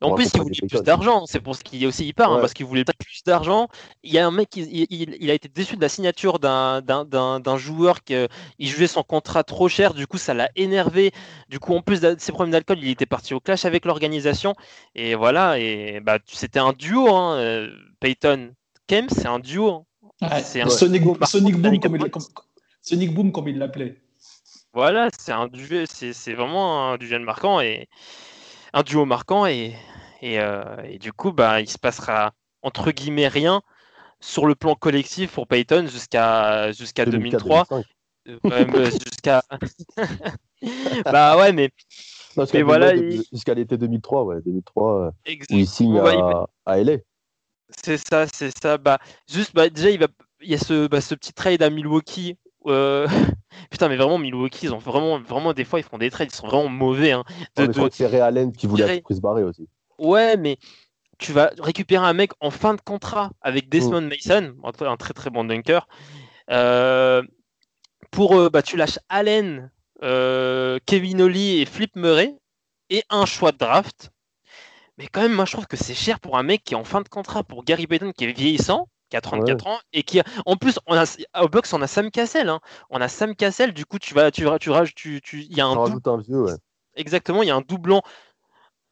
[0.02, 2.54] en plus, il voulait plus d'argent, c'est pour ce qu'il aussi il part, hein, parce
[2.54, 3.68] qu'il voulait plus d'argent.
[4.02, 8.02] Il y a un mec, il, il, a été déçu de la signature d'un joueur
[8.06, 8.16] qui
[8.60, 11.12] il jouait son contrat trop cher, du coup ça l'a énervé.
[11.50, 14.54] Du coup, en plus de ses problèmes d'alcool, il était parti au clash avec l'organisation.
[14.96, 17.68] Et voilà, et bah, c'était un duo, hein,
[18.00, 18.54] Peyton
[18.89, 19.86] C'est un duo.
[20.21, 20.41] Hein.
[20.43, 22.12] c'est un Sonic, Boom, Sonic, Boom, comme il,
[22.82, 24.02] Sonic Boom, comme il l'appelait.
[24.73, 27.88] Voilà, c'est un duo, c'est vraiment un duo marquant et.
[28.73, 29.75] un duo marquant et,
[30.21, 30.39] et,
[30.99, 33.62] du coup, bah, il se passera entre guillemets rien
[34.19, 37.65] sur le plan collectif pour Payton jusqu'à jusqu'à 2003.
[38.25, 39.43] jusqu'à.
[41.06, 41.69] bah ouais, mais.
[42.63, 42.93] voilà,
[43.32, 45.13] jusqu'à l'été 2003, ouais, 2003,
[45.49, 46.97] il signe à, à LA.
[47.84, 48.77] C'est ça, c'est ça.
[48.77, 48.99] Bah,
[49.32, 50.08] juste, bah, déjà, il, va,
[50.41, 52.38] il y a ce, bah, ce petit trade à Milwaukee.
[52.65, 53.08] Euh...
[53.69, 56.36] Putain, mais vraiment, Milwaukee, ils ont vraiment, vraiment, des fois, ils font des trades, ils
[56.36, 57.12] sont vraiment mauvais.
[57.12, 57.23] Hein,
[57.55, 59.67] de, je crois que c'est Ray Allen qui voulait Chris Barré aussi.
[59.97, 60.58] Ouais, mais
[61.17, 64.10] tu vas récupérer un mec en fin de contrat avec Desmond mm.
[64.10, 65.88] Mason, un très très bon dunker.
[66.49, 67.21] Euh,
[68.12, 69.69] pour, euh, bah, tu lâches Allen,
[70.01, 72.34] euh, Kevin Oli et Flip Murray
[72.89, 74.12] et un choix de draft.
[75.00, 76.84] Mais quand même, moi, je trouve que c'est cher pour un mec qui est en
[76.84, 80.20] fin de contrat, pour Gary Payton qui est vieillissant, qui a 34 ans, et qui
[80.20, 80.26] a...
[80.46, 81.06] en plus, on a,
[81.42, 82.50] au box, on a Sam Cassell.
[82.50, 82.60] Hein.
[82.90, 85.68] On a Sam Cassell, du coup, tu vas, tu, tu, tu, tu, il y a
[85.68, 86.54] un, un vieux, ouais.
[86.96, 88.02] Exactement, il y a un doublon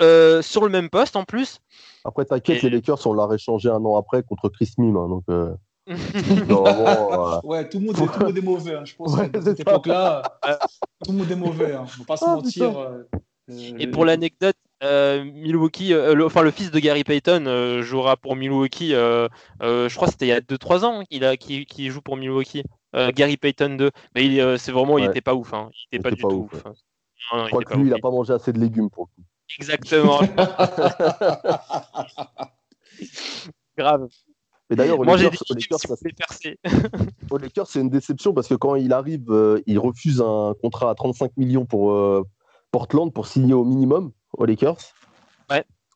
[0.02, 1.60] euh, sur le même poste en plus.
[2.06, 4.96] Après, t'inquiète, les Lakers, on l'a réchangé un an après contre Chris Mim.
[4.96, 5.54] Hein, donc, euh...
[5.90, 8.76] euh ouais, tout le, monde est, tout le monde est mauvais.
[8.76, 10.22] Hein, je pense ouais, à cette époque-là,
[11.04, 11.74] tout le monde est mauvais.
[11.74, 12.78] Hein, faut pas se ah, mentir.
[12.78, 13.04] Euh,
[13.50, 18.16] et pour l'anecdote, euh, Milwaukee, euh, le, enfin le fils de Gary Payton euh, jouera
[18.16, 18.92] pour Milwaukee.
[18.92, 22.64] je crois que c'était il y a 2-3 ans qu'il a, qui, joue pour Milwaukee.
[22.94, 23.92] Gary Payton 2.
[24.16, 25.54] Mais c'est vraiment, il était pas ouf.
[25.54, 25.70] Hein.
[25.92, 26.66] Il était pas du tout ouf.
[26.66, 26.74] Hein.
[27.46, 29.28] je crois que lui, il a pas mangé assez de légumes pour le coup.
[29.60, 30.20] Exactement.
[33.78, 34.08] Grave.
[34.70, 35.40] Mais d'ailleurs, au Lakers,
[37.68, 41.66] c'est une déception parce que quand il arrive, il refuse un contrat à 35 millions
[41.66, 41.96] pour
[42.72, 44.78] Portland pour signer au minimum aux Lakers.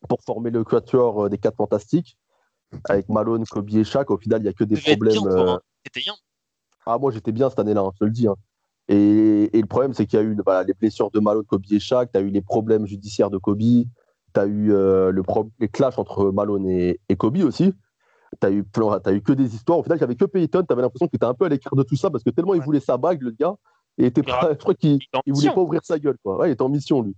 [0.09, 2.17] Pour former le quatuor euh, des quatre fantastiques.
[2.89, 4.09] Avec Malone, Kobe et Shaq.
[4.09, 5.27] Au final, il n'y a que des problèmes.
[5.27, 5.57] Euh,
[5.93, 6.13] bien,
[6.85, 8.27] Ah, moi, j'étais bien cette année-là, hein, je te le dis.
[8.27, 8.35] Hein.
[8.87, 12.11] Et, le problème, c'est qu'il y a eu les blessures de Malone, Kobe et Shaq.
[12.11, 13.59] Tu as eu les problèmes judiciaires de Kobe.
[13.59, 15.21] Tu as eu euh, le
[15.59, 17.73] les clashs entre Malone et, Kobe aussi.
[18.41, 18.65] Tu as, eu
[19.05, 19.79] as eu que des histoires.
[19.79, 20.63] Au final, avait que Payton.
[20.63, 22.53] Tu avais l'impression qu'il était un peu à l'écart de tout ça parce que tellement
[22.55, 23.55] il voulait sa bague, le gars.
[23.97, 26.17] Et était je crois qu'il ne voulait pas ouvrir sa gueule.
[26.23, 26.37] Quoi.
[26.39, 27.15] Ouais, il était en mission, lui.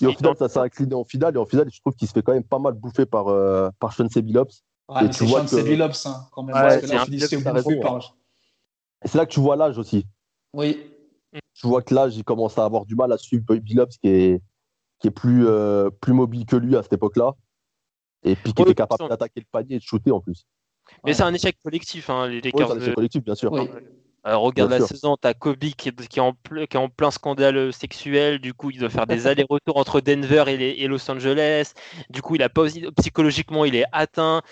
[0.00, 1.34] Et au final, ça s'est incliné en finale.
[1.34, 3.70] Et en finale, je trouve qu'il se fait quand même pas mal bouffer par, euh,
[3.78, 4.62] par Sean Sebilops.
[4.88, 6.56] Ouais, et c'est Sean Sebilops, hein, quand même.
[6.56, 6.80] Ouais,
[9.04, 10.06] c'est là que tu vois l'âge aussi.
[10.52, 10.78] Oui.
[11.54, 14.42] Tu vois que l'âge, il commence à avoir du mal à suivre Billups, qui est,
[14.98, 17.34] qui est plus, euh, plus mobile que lui à cette époque-là.
[18.22, 20.44] Et puis qui était capable d'attaquer le panier et de shooter en plus.
[21.04, 23.52] Mais c'est un échec collectif, hein, les c'est un échec collectif, bien sûr.
[24.26, 27.10] Euh, regarde la saison, t'as Kobe qui est, qui, est en qui est, en plein
[27.10, 31.72] scandale sexuel, du coup il doit faire des allers-retours entre Denver et, Los Angeles,
[32.10, 32.66] du coup il a pas
[32.98, 34.42] psychologiquement il est atteint,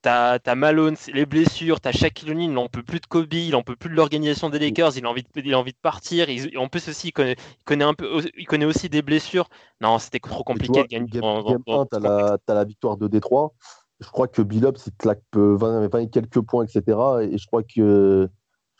[0.00, 3.50] t'as as Malone, les blessures, t'as Shaquille O'Neal, il n'en peut plus de Kobe, il
[3.50, 5.78] n'en peut plus de l'organisation des Lakers, il a envie de, il a envie de
[5.82, 9.50] partir, en plus aussi il connaît, il connaît, un peu, il connaît aussi des blessures,
[9.82, 11.10] non c'était trop compliqué de gagner.
[11.10, 11.22] Game,
[11.68, 13.52] 1, t'as la, victoire de Détroit,
[14.00, 16.96] je crois que Billups il claque 20, 20 quelques points, etc.
[17.30, 18.30] Et je crois que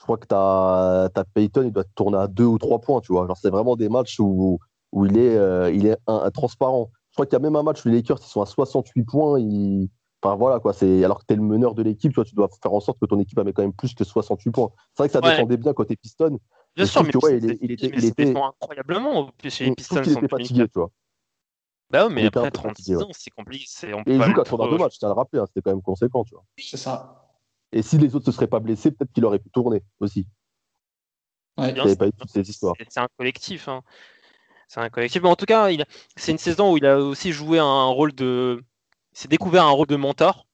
[0.04, 3.12] je crois que tu as, Payton, il doit tourner à deux ou trois points, tu
[3.12, 3.26] vois.
[3.40, 4.58] c'est vraiment des matchs où,
[4.92, 6.90] où il est, euh, il est un, transparent.
[7.08, 9.04] Je crois qu'il y a même un match où les Lakers ils sont à 68
[9.04, 9.40] points.
[10.22, 12.50] Enfin voilà quoi, c'est alors que tu es le meneur de l'équipe, tu, tu dois
[12.62, 14.70] faire en sorte que ton équipe ait quand même plus que 68 points.
[14.92, 16.38] C'est vrai que ça défendait bien côté Piston.
[16.76, 17.10] Bien sûr, mais
[17.62, 20.02] il, était, il était incroyablement chez les Pistons.
[20.04, 20.90] Il était fatigué, tu vois.
[21.88, 23.64] Bah ouais, mais après 36 ans, c'est compliqué.
[24.06, 26.34] Et il joue 82 matchs, tu as le rappelé, hein, c'était quand même conséquent, tu
[26.34, 26.44] vois.
[26.58, 27.23] C'est ça.
[27.74, 30.28] Et si les autres ne se seraient pas blessés, peut-être qu'il aurait pu tourner aussi.
[31.58, 31.74] Ouais,
[32.88, 33.68] c'est un collectif.
[33.68, 33.82] Hein.
[34.68, 35.22] C'est un collectif.
[35.22, 35.68] Mais en tout cas,
[36.16, 38.62] c'est une saison où il a aussi joué un rôle de.
[39.12, 40.46] Il s'est découvert un rôle de mentor.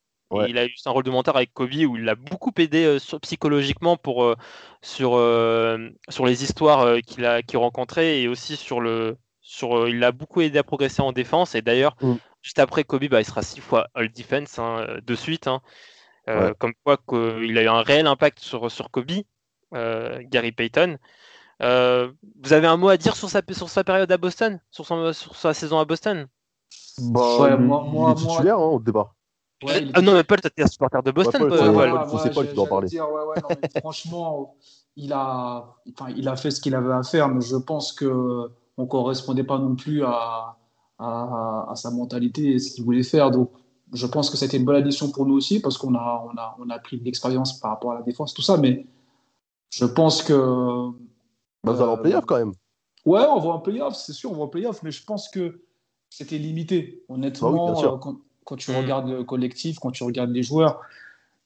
[0.49, 3.19] Il a eu un rôle de mentor avec Kobe où il l'a beaucoup aidé euh,
[3.21, 4.37] psychologiquement pour, euh,
[4.81, 9.19] sur, euh, sur les histoires qu'il a qu'il rencontrait et aussi sur le.
[9.43, 11.55] Sur, il l'a beaucoup aidé à progresser en défense.
[11.55, 12.15] Et d'ailleurs, mm.
[12.41, 15.49] juste après Kobe, bah, il sera six fois All Defense hein, de suite.
[15.49, 15.61] Hein.
[16.29, 16.99] Euh, comme quoi
[17.43, 19.11] il a eu un réel impact sur, sur Kobe,
[19.75, 20.99] euh, Gary Payton.
[21.63, 22.11] Euh,
[22.43, 25.13] vous avez un mot à dire sur sa, sur sa période à Boston, sur, son,
[25.13, 26.27] sur sa saison à Boston?
[26.99, 29.15] Bah, moi, il est titulaire hein, au départ.
[29.95, 31.49] ah non, mais Paul, t'es un supporter de Boston.
[31.49, 32.89] Paul, ouais, Paul qui doit en parler.
[33.81, 34.57] franchement,
[34.97, 38.49] il a, enfin, il a fait ce qu'il avait à faire, mais je pense qu'on
[38.79, 40.57] ne correspondait pas non plus à,
[40.99, 43.31] à, à, sa mentalité et ce qu'il voulait faire.
[43.31, 43.51] Donc,
[43.93, 46.57] je pense que c'était une bonne addition pour nous aussi parce qu'on a, on a,
[46.59, 48.57] on a pris de l'expérience par rapport à la défense, tout ça.
[48.57, 48.87] Mais
[49.71, 50.91] je pense que.
[51.65, 52.53] Bah, vous allez en euh, playoff quand même.
[53.05, 55.63] Ouais, on va en playoff, c'est sûr, on va en playoff, mais je pense que
[56.09, 57.05] c'était limité.
[57.09, 58.13] Honnêtement, bah euh,
[58.45, 58.77] quand, tu mm.
[58.77, 60.81] regardes le collectif, quand tu regardes les joueurs,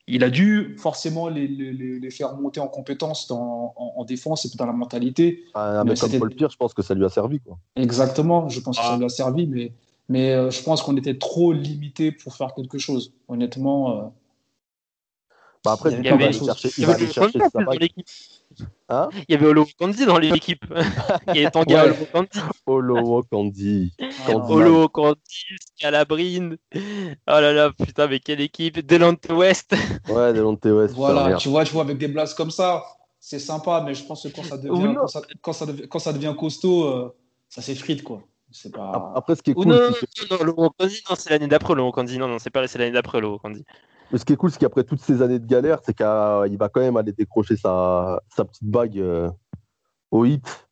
[0.07, 4.57] il a dû forcément les, les, les faire monter en compétences en, en, défense et
[4.57, 5.45] dans la mentalité.
[5.55, 7.41] Ah, mais comme Paul Pierre, je pense que ça lui a servi.
[7.41, 7.59] Quoi.
[7.77, 8.99] Exactement, je pense que ça ah.
[8.99, 9.73] lui a servi, mais
[10.09, 13.13] Mais euh, je pense qu'on était trop limité pour faire quelque chose.
[13.29, 13.99] Honnêtement.
[13.99, 14.03] euh,
[15.65, 17.39] Bah après, Il y avait- chercher, Il il va aller chercher.
[18.91, 19.09] Hein?
[19.29, 20.63] Il y avait Olo Kandi dans l'équipe.
[21.29, 21.91] Il y avait Tanga Ouais.
[22.67, 23.93] Olo Kandi.
[24.27, 25.19] Olo Kandi,
[25.79, 26.59] Calabrine.
[26.75, 26.81] Oh
[27.27, 28.87] là là, putain, mais quelle équipe.
[28.87, 29.75] Delante West.
[30.09, 30.95] Ouais, Delonte West.
[30.95, 32.85] Voilà, tu vois, tu vois, avec des blasts comme ça,
[33.19, 34.95] c'est sympa, mais je pense que quand ça devient, Ou non.
[35.01, 37.17] quand ça, quand ça devient, quand ça devient costaud, euh,
[37.49, 38.23] ça s'effrite, quoi.
[38.55, 39.13] C'est pas.
[39.17, 41.75] Après, ce qui est Ou cool, non, c'est non, non, Kandi, non, c'est l'année d'après,
[41.75, 42.19] Kandi.
[42.19, 43.65] Non, non, c'est pas c'est l'année d'après, Olo Kandi.
[44.13, 46.69] mais ce qui est cool, c'est qu'après toutes ces années de galère, c'est qu'il va
[46.73, 49.29] quand même aller décrocher sa, sa petite bague euh,
[50.11, 50.69] au hit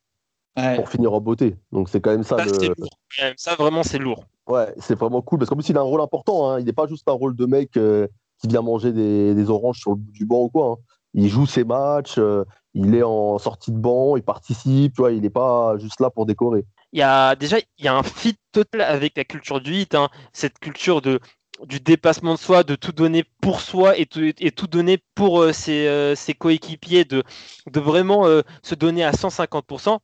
[0.56, 0.76] Ouais.
[0.76, 1.56] pour finir en beauté.
[1.72, 2.74] Donc c'est quand même ça Ça, c'est le.
[2.78, 2.90] lourd.
[3.36, 4.24] Ça, vraiment, c'est lourd.
[4.46, 6.50] Ouais, c'est vraiment cool parce qu'en plus, il a un rôle important.
[6.50, 6.60] hein.
[6.60, 8.06] Il n'est pas juste un rôle de mec euh,
[8.38, 10.72] qui vient manger des, des oranges sur le bout du banc ou quoi.
[10.72, 10.76] hein.
[11.14, 15.12] Il joue ses matchs, euh, il est en sortie de banc, il participe, tu vois,
[15.12, 16.64] il n'est pas juste là pour décorer.
[16.92, 19.94] Il y a déjà il y a un fit total avec la culture du hit,
[19.94, 20.08] hein.
[20.32, 21.20] cette culture de
[21.66, 25.42] du dépassement de soi, de tout donner pour soi et tout, et tout donner pour
[25.42, 27.22] euh, ses, euh, ses coéquipiers, de,
[27.70, 29.98] de vraiment euh, se donner à 150%,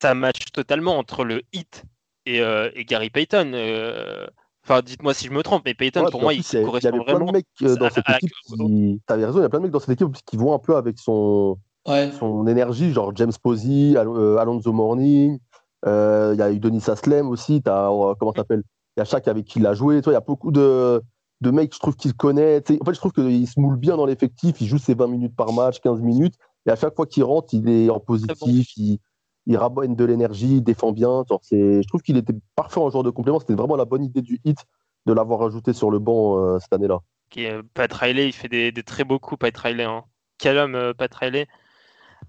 [0.00, 1.82] ça match totalement entre le hit
[2.24, 3.50] et, euh, et Gary Payton.
[3.54, 4.26] euh.
[4.64, 6.62] Enfin, dites-moi si je me trompe, mais Payton, Ouais, pour moi, plus, il a- il
[6.62, 7.26] y correspond plein vraiment.
[7.26, 7.46] de mecs
[7.78, 9.00] dans à- cette équipe qui.
[9.06, 10.76] T'avais raison, il y a plein de mecs dans cette équipe qui vont un peu
[10.76, 12.10] avec son, Ouais.
[12.18, 15.38] son énergie, genre James Posey, Al- euh, Alonso Morning.
[15.84, 17.62] Euh, Il y a eu Denis Aslem aussi.
[17.66, 18.62] Euh, comment ça s'appelle
[18.96, 20.00] Il y a chaque avec qui il a joué.
[20.04, 21.02] Il y a beaucoup de,
[21.40, 22.62] de mecs, je trouve, qu'il connaît.
[22.80, 24.60] En fait, je trouve qu'il se moule bien dans l'effectif.
[24.60, 26.34] Il joue ses 20 minutes par match, 15 minutes.
[26.66, 28.76] Et à chaque fois qu'il rentre, il est en positif.
[28.76, 28.98] Il,
[29.46, 31.24] il rabonne de l'énergie, il défend bien.
[31.50, 33.38] Je trouve qu'il était parfait en joueur de complément.
[33.38, 34.58] C'était vraiment la bonne idée du hit
[35.06, 36.98] de l'avoir ajouté sur le banc euh, cette année-là.
[37.30, 39.84] qui est Pat Riley, il fait des, très beaux coups, Pat Riley.
[39.84, 40.04] Hein.
[40.38, 41.46] Quel homme, euh, Pat Riley.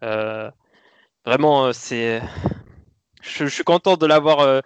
[0.03, 0.49] Euh,
[1.25, 2.21] vraiment, euh, c'est.
[3.27, 4.61] Je, je suis content de l'avoir euh,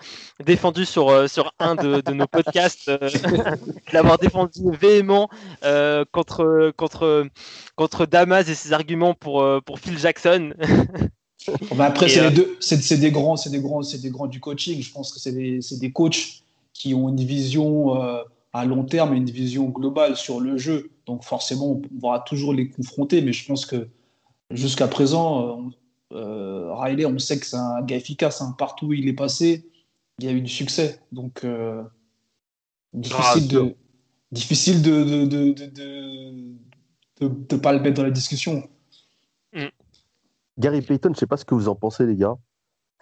[0.45, 5.29] défendu sur, euh, sur un de, de nos podcasts, euh, de l'avoir défendu véhément
[5.63, 7.27] euh, contre, contre,
[7.75, 10.53] contre Damas et ses arguments pour, pour Phil Jackson.
[11.75, 14.09] Mais après, c'est euh, les deux, c'est c'est des grands, c'est des grands, c'est des
[14.09, 14.81] grands du coaching.
[14.81, 16.43] Je pense que c'est des, c'est des coachs
[16.73, 18.21] qui ont une vision euh,
[18.53, 20.91] à long terme et une vision globale sur le jeu.
[21.05, 23.21] Donc forcément, on va toujours les confronter.
[23.21, 23.87] Mais je pense que
[24.51, 25.71] jusqu'à présent,
[26.11, 28.41] euh, on- Riley, on sait que c'est un gars efficace.
[28.41, 28.55] hein.
[28.57, 29.69] Partout où il est passé,
[30.19, 30.99] il y a eu du succès.
[31.11, 31.83] Donc euh,
[32.93, 33.75] difficile de,
[34.31, 36.43] difficile de de de, de, de,
[37.21, 38.67] de- de pas le mettre dans la discussion.
[40.57, 42.35] Gary Payton, je sais pas ce que vous en pensez, les gars.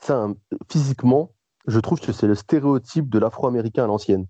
[0.08, 0.36] Un-
[0.72, 1.32] Physiquement,
[1.68, 4.28] je trouve que c'est le stéréotype de l'afro-américain à l'ancienne.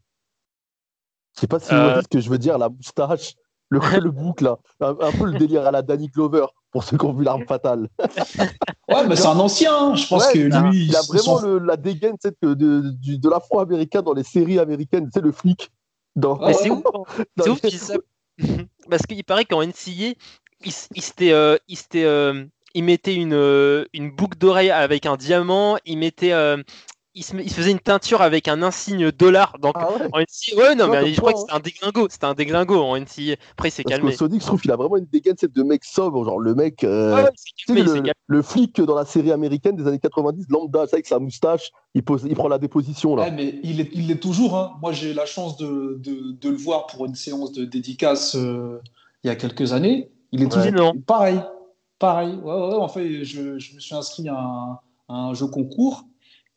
[1.36, 1.84] Je sais pas si vous Euh.
[1.90, 3.36] voyez ce que je veux dire, la moustache,
[3.70, 4.58] le, le bouc, là.
[4.80, 7.46] Un, un peu le délire à la Danny Glover, pour ceux qui ont vu l'arme
[7.48, 7.88] fatale.
[8.90, 9.74] Ouais, mais c'est un ancien.
[9.76, 9.96] hein.
[9.96, 12.30] Je pense Ouais, que il a- lui, il a vraiment sont- le- la dégaine tu
[12.30, 15.70] sais, de, de, l'afro-américain dans les séries américaines, tu sais, le flic.
[16.16, 16.64] Dans, Ah Mais ouais.
[16.64, 17.24] c'est ouf, hein.
[17.38, 18.02] dans C'est ouf les- qu'il s'app-
[18.90, 20.16] Parce qu'il paraît qu'en NCA, il,
[20.96, 25.16] il s'était, euh, il s'était, euh, il mettait une, euh, une boucle d'oreille avec un
[25.18, 26.58] diamant, il mettait, euh,
[27.16, 29.58] il, se, faisait une teinture avec un insigne dollar.
[29.60, 32.26] Donc Ah ouais en NCA, ouais, non, mais je crois que c'était un déglingo, c'était
[32.26, 33.34] un déglingo en NCA.
[33.52, 34.12] Après, il s'est Parce calmé.
[34.12, 36.84] qu'au Sonic, je trouve qu'il a vraiment une dégaine de mec sobre, genre le mec.
[36.84, 37.30] euh, Ouais,
[37.66, 38.12] calmé, le, calmé.
[38.28, 42.26] le flic dans la série américaine des années 90, lambda, avec sa moustache, il, pose,
[42.30, 43.24] il prend la déposition là.
[43.24, 44.56] Ouais, mais il est, il l'est toujours.
[44.58, 44.74] hein.
[44.82, 48.36] Moi, j'ai eu la chance de, de, de le voir pour une séance de dédicace
[48.36, 48.80] euh,
[49.24, 50.10] il y a quelques années.
[50.32, 50.72] Il est Ouais.
[50.72, 50.94] toujours Non.
[51.06, 51.42] pareil.
[51.98, 52.36] Pareil.
[52.44, 56.04] Ouais, ouais, en fait, je, je me suis inscrit à un, à un jeu concours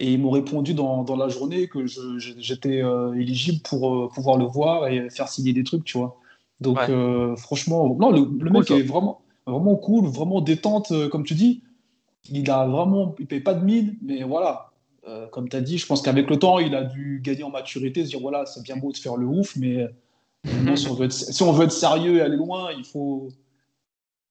[0.03, 4.37] et ils m'ont répondu dans, dans la journée que j'étais euh, éligible pour euh, pouvoir
[4.37, 6.19] le voir et faire signer des trucs, tu vois.
[6.61, 6.91] Donc, Ouais.
[6.91, 11.63] euh, franchement, non, le, mec est vraiment, vraiment cool, vraiment détente, euh, comme tu dis.
[12.31, 14.73] Il a vraiment, il paye pas de mine, mais voilà.
[15.07, 17.51] Euh, comme tu as dit, je pense qu'avec le temps, il a dû gagner en
[17.51, 19.87] maturité, se dire voilà, c'est bien beau de faire le ouf, mais
[20.75, 23.29] si, on veut être, si on veut être sérieux et aller loin, il faut,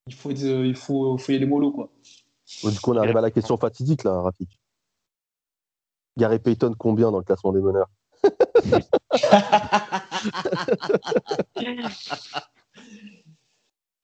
[0.07, 1.89] il faut, être- il faut, faut y aller mollo, quoi.
[2.63, 4.49] Du coup, on arrive à la question fatidique là, Rafik.
[6.17, 7.89] Gary Payton, combien dans le classement des meneurs?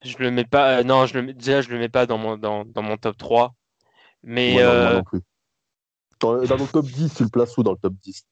[0.02, 0.78] Je le mets pas.
[0.78, 2.96] euh, non, je le mets- déjà, je le mets pas dans mon, dans, dans mon
[2.96, 3.54] top 3.
[4.22, 5.20] Mais, Moi, non, moi euh, non plus.
[6.20, 8.24] Dans, dans le top 10, tu le places où dans le top 10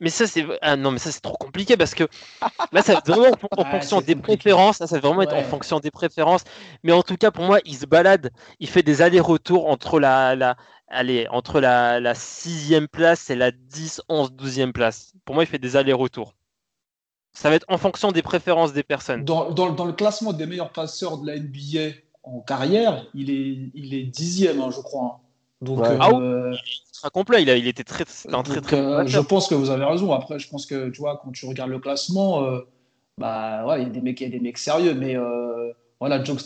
[0.00, 0.46] mais ça, c'est.
[0.62, 2.04] Ah non, mais ça, c'est trop compliqué parce que
[2.72, 4.16] là, ça va être vraiment en, en Ah, fonction des compliqué.
[4.16, 4.80] préférences.
[4.80, 6.44] Là, ça va vraiment être en fonction des préférences.
[6.82, 8.30] Mais en tout cas, pour moi, il se balade.
[8.60, 10.56] Il fait des allers-retours entre la, la,
[10.88, 15.12] allez, entre la, la sixième place et la 10, 11, 12e place.
[15.24, 16.34] Pour moi, il fait des allers-retours.
[17.32, 19.24] Ça va être en fonction des préférences des personnes.
[19.24, 23.70] Dans, dans, dans le classement des meilleurs passeurs de la NBA en carrière, il est,
[23.74, 25.20] il est dixième, hein, je crois.
[25.60, 25.88] Donc, Ouais.
[25.88, 26.58] euh, Ah Il
[26.96, 27.42] sera complet.
[27.42, 29.54] Il, a, il était très, c'était un très donc, très bon euh, je pense que
[29.54, 30.12] vous avez raison.
[30.12, 32.60] Après, je pense que tu vois, quand tu regardes le classement, euh,
[33.18, 35.72] bah ouais, il y a des mecs, il y a des mecs sérieux, mais euh,
[35.98, 36.38] voilà, John,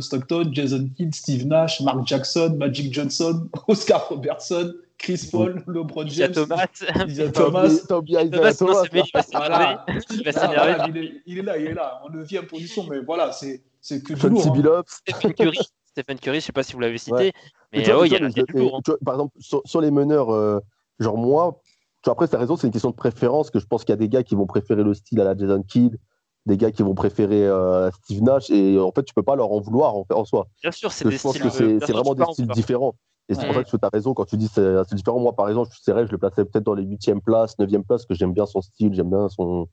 [0.00, 6.32] Stockton, Jason Kidd, Steve Nash, Mark Jackson, Magic Johnson, Oscar Robertson, Chris Paul, LeBron James,
[6.32, 6.66] Thomas.
[6.66, 7.06] Thomas.
[7.06, 8.84] Isaiah Thomas, Thomas,
[9.32, 9.86] Voilà.
[10.32, 10.76] s'énerver.
[10.88, 14.02] Il est, il est là, il est là, en 9 position, mais voilà, c'est c'est
[14.02, 14.46] que du lourd.
[14.46, 14.50] Hein.
[14.52, 15.00] Billups.
[15.06, 15.58] Stephen Curry.
[15.90, 17.32] Stephen Curry, je sais pas si vous l'avez cité, Ouais.
[17.72, 18.76] mais vois, il y a, du lourd.
[18.76, 18.80] hein.
[18.86, 20.60] vois, par exemple, sur, sur les meneurs, euh,
[20.98, 21.60] genre moi,
[22.02, 23.92] tu vois, après, tu as raison, c'est une question de préférence, que je pense qu'il
[23.92, 25.98] y a des gars qui vont préférer le style à la Jason Kidd,
[26.46, 29.50] des gars qui vont préférer euh, Steve Nash, et en fait, tu peux pas leur
[29.52, 30.46] en vouloir en, en soi.
[30.62, 31.50] Bien sûr, c'est des je pense styles.
[31.50, 32.94] que c'est vraiment des styles différents.
[33.28, 33.46] Et c'est Ouais.
[33.46, 35.20] pour ça que tu as raison quand tu dis c'est c'est différent.
[35.20, 37.86] Moi, par exemple, c'est vrai, je le plaçais peut-être dans les 8e places, 9e places,
[37.86, 39.68] parce que j'aime bien son style, j'aime bien son,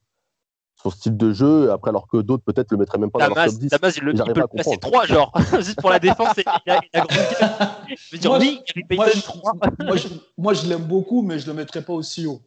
[0.90, 3.34] son style de jeu, après, alors que d'autres, peut-être, le mettraient même pas dans leur
[3.34, 3.68] Damas, top 10.
[3.70, 5.06] Damas, il, le, il J'arrive peut pas le à passer comprendre.
[5.06, 5.32] 3, genre,
[5.64, 6.38] juste pour la défense.
[6.38, 7.96] et il a, il a grandi.
[7.96, 9.52] Je veux dire, Moi, lui, Gary Moi, je, 3.
[9.80, 10.08] moi, je,
[10.38, 12.40] moi, je l'aime beaucoup, mais je le mettrais pas aussi haut.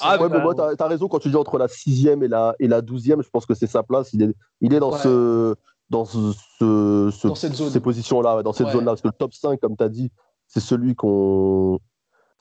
[0.00, 2.28] Ah, Ouais, mais que- moi, t'as as raison quand tu dis entre la sixième et
[2.28, 4.12] la, et la douzième, je pense que c'est sa place.
[4.12, 4.98] Il est, il est dans, Ouais.
[4.98, 5.54] ce,
[5.90, 7.70] dans ce, ce- ce- Dans cette zone.
[7.70, 8.72] ces positions-là, dans cette Ouais.
[8.72, 8.92] zone-là.
[8.92, 10.10] Parce que le top 5, comme tu as dit,
[10.48, 11.78] c'est celui qu'on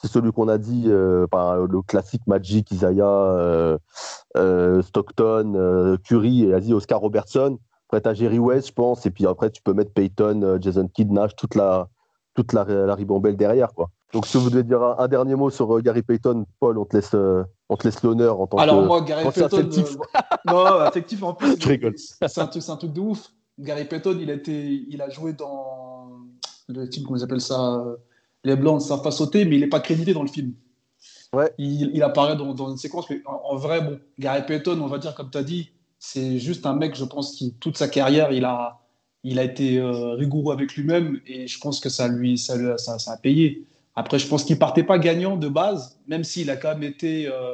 [0.03, 3.77] c'est celui qu'on a dit, euh, par le classique Magic, Isaiah, euh,
[4.35, 7.57] euh, Stockton, Curry, et vas-y, Oscar Robertson.
[7.87, 9.05] Après, tu as Jerry West, je pense.
[9.05, 11.87] Et puis après, tu peux mettre Peyton, Jason Kidd, Nash, toute la,
[12.33, 13.73] toute la, la ribambelle derrière.
[13.73, 13.89] Quoi.
[14.11, 16.97] Donc, si vous devez dire un, un dernier mot sur Gary Payton, Paul, on te
[16.97, 17.15] laisse,
[17.69, 18.87] on te laisse l'honneur en tant Alors que.
[18.87, 19.95] moi, Gary Payton, affectif.
[19.95, 21.55] euh, non, affectif en plus.
[22.27, 23.31] C'est un truc, c'est un truc de ouf.
[23.57, 26.09] Gary Payton, il il a joué dans
[26.67, 27.85] le film, comment ils appellent ça,
[28.43, 30.53] les blancs ne savent pas sauter, mais il n'est pas crédité dans le film.
[31.33, 31.51] Ouais.
[31.57, 34.87] Il, il apparaît dans, dans une séquence, mais en, en vrai, bon, Gary Payton, on
[34.87, 37.87] va dire comme tu as dit, c'est juste un mec, je pense, qui toute sa
[37.87, 38.81] carrière, il a,
[39.23, 42.67] il a été euh, rigoureux avec lui-même, et je pense que ça lui, ça, lui
[42.77, 43.65] ça a payé.
[43.95, 47.27] Après, je pense qu'il partait pas gagnant de base, même s'il a quand même été,
[47.27, 47.53] euh,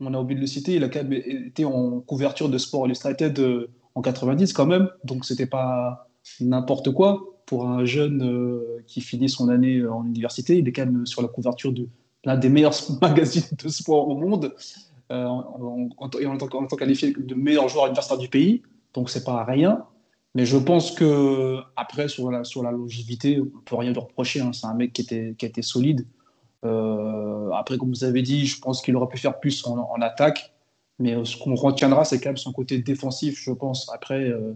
[0.00, 2.86] on a oublié de le citer, il a quand même été en couverture de Sport
[2.86, 6.08] Illustrated euh, en 90 quand même, donc c'était pas
[6.40, 10.56] n'importe quoi pour un jeune euh, qui finit son année euh, en université.
[10.58, 11.88] Il est quand même sur la couverture de
[12.24, 14.54] l'un des meilleurs magazines de sport au monde,
[15.10, 18.62] euh, en, en- tant, qualifié de meilleur joueur universitaire du pays,
[18.94, 19.84] donc c'est pas rien.
[20.36, 24.40] Mais je pense que après sur la, sur la longévité, on peut rien lui reprocher.
[24.40, 24.52] hein.
[24.52, 26.06] C'est un mec qui était, qui était solide.
[26.64, 30.52] Euh, après, comme vous avez dit, je pense qu'il aurait pu faire plus en, attaque.
[31.00, 33.90] Mais euh, ce qu'on retiendra, c'est quand même son côté défensif, je pense.
[33.92, 34.52] Après, euh,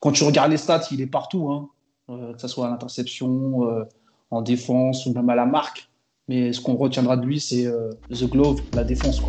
[0.00, 1.68] quand tu regardes les stats, il est partout, hein.
[2.10, 3.84] Euh, que ce soit à l'interception, euh,
[4.30, 5.88] en défense ou même à la marque.
[6.28, 9.20] Mais ce qu'on retiendra de lui, c'est euh, The Glove, la défense.